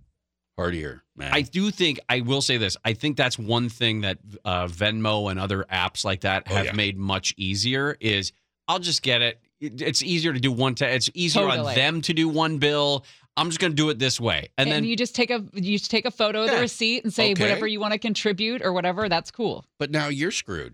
heartier, 0.57 1.03
man. 1.15 1.31
I 1.33 1.41
do 1.41 1.71
think 1.71 1.99
I 2.09 2.21
will 2.21 2.41
say 2.41 2.57
this. 2.57 2.77
I 2.85 2.93
think 2.93 3.17
that's 3.17 3.37
one 3.37 3.69
thing 3.69 4.01
that 4.01 4.17
uh, 4.43 4.65
Venmo 4.67 5.29
and 5.31 5.39
other 5.39 5.65
apps 5.71 6.03
like 6.05 6.21
that 6.21 6.43
Oh, 6.49 6.55
have 6.55 6.65
yeah. 6.65 6.71
made 6.73 6.97
much 6.97 7.33
easier. 7.37 7.97
Is 7.99 8.31
I'll 8.67 8.79
just 8.79 9.01
get 9.01 9.21
it. 9.21 9.39
It- 9.59 9.81
It's 9.81 10.01
easier 10.03 10.33
to 10.33 10.39
do 10.39 10.51
one. 10.51 10.75
Ta- 10.75 10.85
it's 10.85 11.09
easier 11.13 11.47
on 11.47 11.75
them 11.75 12.01
to 12.01 12.13
do 12.13 12.27
one 12.29 12.57
bill. 12.57 13.05
I'm 13.37 13.49
just 13.49 13.59
going 13.59 13.71
to 13.71 13.75
do 13.75 13.89
it 13.89 13.99
this 13.99 14.17
way, 14.17 14.47
and, 14.57 14.69
and 14.69 14.71
then 14.71 14.83
you 14.85 14.95
just 14.95 15.13
take 15.13 15.29
a 15.29 15.43
you 15.53 15.77
just 15.77 15.91
take 15.91 16.05
a 16.05 16.11
photo 16.11 16.43
of 16.45 16.51
the 16.51 16.57
receipt 16.61 17.03
and 17.03 17.13
say 17.13 17.31
Okay. 17.33 17.43
whatever 17.43 17.67
you 17.67 17.81
want 17.81 17.91
to 17.91 17.99
contribute 17.99 18.61
or 18.63 18.71
whatever. 18.71 19.09
That's 19.09 19.29
cool. 19.29 19.65
But 19.77 19.91
now 19.91 20.07
you're 20.07 20.31
screwed. 20.31 20.73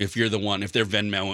If 0.00 0.16
you're 0.16 0.30
the 0.30 0.38
one, 0.38 0.62
if 0.62 0.72
they're 0.72 0.86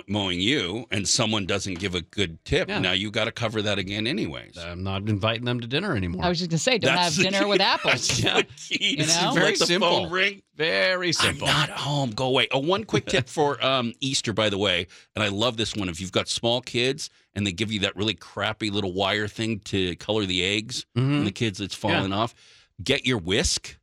mowing 0.09 0.41
you 0.41 0.87
and 0.91 1.07
someone 1.09 1.47
doesn't 1.47 1.79
give 1.79 1.95
a 1.95 2.01
good 2.03 2.45
tip, 2.45 2.69
Yeah. 2.69 2.81
now 2.81 2.93
you 2.93 3.13
got 3.13 3.27
to 3.27 3.33
cover 3.33 3.63
that 3.63 3.79
again, 3.79 4.09
anyways. 4.09 4.59
I'm 4.59 4.83
not 4.83 5.09
inviting 5.09 5.45
them 5.45 5.61
to 5.61 5.69
dinner 5.69 5.97
anymore. 5.97 6.25
I 6.25 6.29
was 6.29 6.39
just 6.41 6.51
gonna 6.51 6.59
say, 6.59 6.77
don't 6.79 6.95
That's 6.97 7.17
have 7.17 7.25
dinner 7.25 7.45
key. 7.45 7.45
with 7.51 7.61
apples. 7.61 7.93
That's 8.09 8.21
Yeah. 8.21 8.35
the 8.39 8.43
key. 8.43 8.97
You 8.99 9.07
know? 9.07 9.31
Very 9.35 9.47
Let 9.51 9.59
the 9.61 9.67
simple. 9.67 9.89
phone 9.89 10.11
ring. 10.11 10.43
Very 10.57 11.13
simple. 11.13 11.47
I'm 11.47 11.69
not 11.69 11.71
home. 11.71 12.11
Go 12.11 12.27
away. 12.27 12.49
Oh, 12.51 12.59
one 12.59 12.83
quick 12.85 13.07
tip 13.07 13.29
for 13.29 13.65
um, 13.65 13.93
Easter, 14.01 14.33
by 14.33 14.49
the 14.51 14.59
way, 14.59 14.89
and 15.15 15.23
I 15.23 15.29
love 15.29 15.57
this 15.57 15.77
one. 15.77 15.89
If 15.89 16.01
you've 16.01 16.11
got 16.13 16.29
small 16.29 16.61
kids 16.61 17.09
and 17.37 17.47
they 17.47 17.53
give 17.53 17.71
you 17.71 17.79
that 17.81 17.95
really 17.95 18.15
crappy 18.15 18.71
little 18.71 18.93
wire 18.93 19.29
thing 19.29 19.61
to 19.67 19.95
color 19.97 20.27
the 20.27 20.43
eggs, 20.43 20.87
Mhm. 20.97 21.19
and 21.19 21.27
the 21.27 21.31
kids 21.33 21.61
it's 21.61 21.75
falling 21.77 22.13
off, 22.13 22.35
get 22.83 23.07
your 23.07 23.19
whisk. 23.19 23.79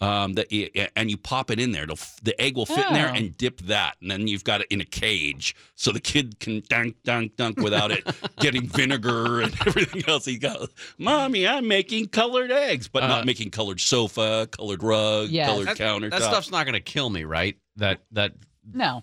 Um, 0.00 0.34
that 0.34 0.46
and 0.94 1.10
you 1.10 1.16
pop 1.16 1.50
it 1.50 1.58
in 1.58 1.72
there. 1.72 1.82
It'll, 1.82 1.98
the 2.22 2.40
egg 2.40 2.56
will 2.56 2.66
fit 2.66 2.86
in 2.86 2.94
there 2.94 3.08
Oh. 3.10 3.16
and 3.16 3.36
dip 3.36 3.60
that, 3.62 3.96
and 4.00 4.08
then 4.08 4.28
you've 4.28 4.44
got 4.44 4.60
it 4.60 4.68
in 4.70 4.80
a 4.80 4.84
cage, 4.84 5.56
so 5.74 5.90
the 5.90 5.98
kid 5.98 6.38
can 6.38 6.62
dunk, 6.68 6.94
dunk, 7.02 7.34
dunk 7.34 7.58
without 7.58 7.90
it 7.90 8.04
getting 8.40 8.68
vinegar 8.68 9.40
and 9.40 9.52
everything 9.66 10.04
else. 10.06 10.24
He 10.24 10.38
goes, 10.38 10.68
"Mommy, 10.98 11.48
I'm 11.48 11.66
making 11.66 12.06
colored 12.10 12.52
eggs, 12.52 12.86
but 12.86 13.02
Uh, 13.02 13.08
not 13.08 13.26
making 13.26 13.50
colored 13.50 13.80
sofa, 13.80 14.46
colored 14.52 14.84
rug, 14.84 15.30
Yes. 15.30 15.48
colored 15.48 15.66
that, 15.66 15.76
countertop." 15.76 16.10
that 16.10 16.22
stuff's 16.22 16.52
not 16.52 16.64
going 16.64 16.74
to 16.74 16.80
kill 16.80 17.10
me, 17.10 17.24
right? 17.24 17.56
That 17.74 17.98
that 18.12 18.34
No, 18.72 19.02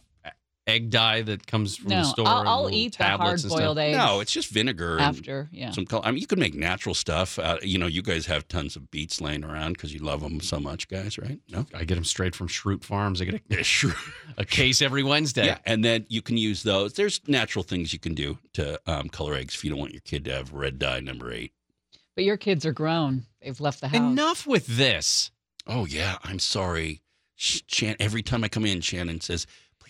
egg 0.68 0.90
dye 0.90 1.22
that 1.22 1.46
comes 1.48 1.78
from 1.78 1.90
no. 1.90 1.98
the 1.98 2.04
store. 2.04 2.28
I'll, 2.28 2.40
and 2.40 2.50
I'll 2.50 2.64
little 2.64 2.78
eat 2.78 2.94
the 2.94 2.98
tablets 2.98 3.44
hard 3.44 3.52
and 3.54 3.62
boiled 3.62 3.80
eggs. 3.80 3.98
No, 3.98 4.20
it's 4.20 4.32
just 4.32 4.50
vinegar. 4.50 4.94
and 4.94 5.02
after. 5.02 5.50
Yeah. 5.52 5.72
Some 5.72 5.86
color. 5.86 6.06
I 6.06 6.12
mean, 6.12 6.20
you 6.22 6.28
can 6.28 6.40
make 6.40 6.56
natural 6.56 6.96
stuff. 6.96 7.38
Uh, 7.40 7.58
you 7.62 7.78
know, 7.78 7.88
you 7.88 8.02
guys 8.02 8.26
have 8.26 8.48
tons 8.48 8.76
of 8.76 8.90
beets 8.92 9.22
laying 9.22 9.44
around 9.44 9.74
because 9.74 9.94
you 9.94 10.00
love 10.00 10.22
them 10.22 10.40
so 10.42 10.60
much, 10.60 10.88
guys, 10.88 11.18
right? 11.18 11.40
No. 11.50 11.66
I 11.74 11.84
get 11.84 11.96
them 11.96 12.04
straight 12.04 12.36
from 12.36 12.48
Schrute 12.48 12.84
Farms. 12.84 13.22
I 13.22 13.26
get 13.26 13.36
a, 13.36 13.42
Yeah, 13.50 13.62
sure. 13.62 13.94
a 14.38 14.46
case 14.46 14.82
every 14.82 15.04
Wednesday. 15.04 15.46
Yeah, 15.48 15.58
and 15.66 15.84
then 15.84 16.06
you 16.10 16.22
can 16.22 16.38
use 16.38 16.64
those. 16.64 16.94
There's 16.94 17.22
natural 17.28 17.64
things 17.64 17.94
you 17.94 18.00
can 18.00 18.14
do 18.14 18.38
to 18.54 18.80
um, 18.88 19.10
color 19.10 19.36
eggs 19.36 19.56
if 19.56 19.64
you 19.64 19.70
don't 19.70 19.80
want 19.80 19.94
your 19.94 20.02
kid 20.02 20.26
to 20.26 20.34
have 20.34 20.54
red 20.54 20.80
dye 20.80 21.00
number 21.00 21.32
eight. 21.32 21.52
But 22.16 22.24
your 22.24 22.38
kids 22.38 22.66
are 22.66 22.74
grown. 22.74 23.26
They've 23.42 23.60
left 23.60 23.82
the 23.82 23.90
house. 23.90 24.00
Enough 24.00 24.48
with 24.48 24.66
this. 24.68 25.32
Oh 25.68 25.86
yeah, 25.86 26.18
I'm 26.24 26.40
sorry. 26.40 27.02
Sh- 27.36 27.62
Shan- 27.68 27.98
every 28.00 28.24
time 28.24 28.44
I 28.44 28.48
come 28.48 28.66
in, 28.66 28.80
Shannon 28.82 29.20
says, 29.20 29.46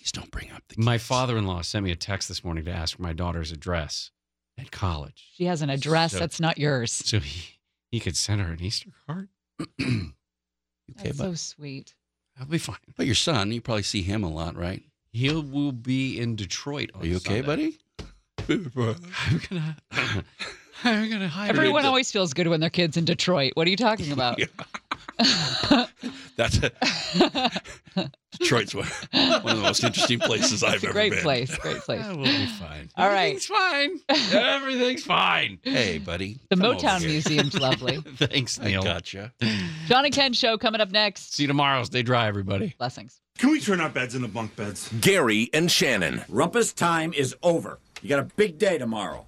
"Please 0.05 0.11
don't 0.11 0.29
bring 0.31 0.51
up 0.51 0.61
the." 0.69 0.75
My 0.81 0.97
father-in-law 0.99 1.63
sent 1.63 1.83
me 1.83 1.91
a 1.91 1.95
text 1.95 2.27
this 2.29 2.43
morning 2.43 2.63
to 2.65 2.71
ask 2.71 2.95
for 2.95 3.01
my 3.01 3.11
daughter's 3.13 3.51
address 3.51 4.11
at 4.57 4.69
college, 4.71 5.31
She 5.33 5.45
has 5.45 5.61
an 5.63 5.69
address 5.69 6.11
So- 6.13 6.19
that's 6.19 6.39
not 6.39 6.57
yours. 6.59 6.91
so 6.91 7.19
he 7.19 7.55
he 7.91 7.99
could 7.99 8.15
send 8.15 8.39
her 8.41 8.51
an 8.53 8.61
Easter 8.61 8.89
card. 9.07 9.29
Okay, 10.91 11.07
That's 11.09 11.17
but 11.17 11.23
so 11.29 11.33
sweet. 11.33 11.95
I'll 12.39 12.45
be 12.45 12.59
fine. 12.59 12.77
But 12.95 13.07
your 13.07 13.15
son, 13.15 13.51
you 13.51 13.59
probably 13.59 13.81
see 13.81 14.03
him 14.03 14.23
a 14.23 14.29
lot, 14.29 14.55
right? 14.55 14.83
He 15.11 15.31
will 15.31 15.71
be 15.71 16.19
in 16.19 16.35
Detroit. 16.35 16.91
On 16.93 17.01
Are 17.01 17.05
you 17.07 17.15
okay, 17.15 17.41
Sunday. 17.41 17.41
buddy? 17.41 17.77
I'm 18.47 18.71
gonna. 19.49 19.75
I'm 20.83 21.09
gonna 21.09 21.27
hire. 21.27 21.49
Everyone 21.49 21.85
always 21.85 22.11
feels 22.11 22.33
good 22.35 22.47
when 22.47 22.59
their 22.59 22.69
kids 22.69 22.97
in 22.97 23.05
Detroit. 23.05 23.53
What 23.55 23.65
are 23.65 23.71
you 23.71 23.77
talking 23.77 24.11
about? 24.11 24.39
That's 26.35 26.59
Detroit's 28.39 28.75
one, 28.75 28.85
one 29.13 29.51
of 29.53 29.57
the 29.57 29.63
most 29.63 29.83
interesting 29.83 30.19
places 30.19 30.63
I've 30.63 30.83
ever 30.83 30.91
great 30.91 31.11
been. 31.11 31.23
Great 31.23 31.47
place. 31.47 31.57
Great 31.57 31.77
place. 31.77 32.03
I 32.03 32.11
will 32.11 32.23
be 32.23 32.45
fine. 32.47 32.89
All 32.97 33.07
right. 33.07 33.35
Everything's 33.37 33.45
fine. 33.45 33.99
Everything's 34.33 35.03
fine. 35.03 35.59
Hey, 35.63 35.97
buddy. 35.99 36.39
The 36.49 36.57
Motown. 36.57 37.01
Museum's 37.01 37.57
lovely. 37.59 37.97
Thanks, 38.17 38.59
I 38.59 38.65
Neil. 38.65 38.83
gotcha. 38.83 39.31
John 39.87 40.03
and 40.05 40.13
Ken 40.13 40.33
show 40.33 40.57
coming 40.57 40.81
up 40.81 40.91
next. 40.91 41.33
See 41.35 41.43
you 41.43 41.47
tomorrow. 41.47 41.83
Stay 41.83 42.03
dry, 42.03 42.27
everybody. 42.27 42.75
Blessings. 42.77 43.21
Can 43.37 43.51
we 43.51 43.59
turn 43.59 43.79
our 43.81 43.89
beds 43.89 44.15
into 44.15 44.27
bunk 44.27 44.55
beds? 44.55 44.89
Gary 45.01 45.49
and 45.53 45.71
Shannon. 45.71 46.19
Rumpus 46.29 46.73
time 46.73 47.13
is 47.13 47.35
over. 47.43 47.79
You 48.01 48.09
got 48.09 48.19
a 48.19 48.23
big 48.35 48.57
day 48.57 48.77
tomorrow. 48.77 49.27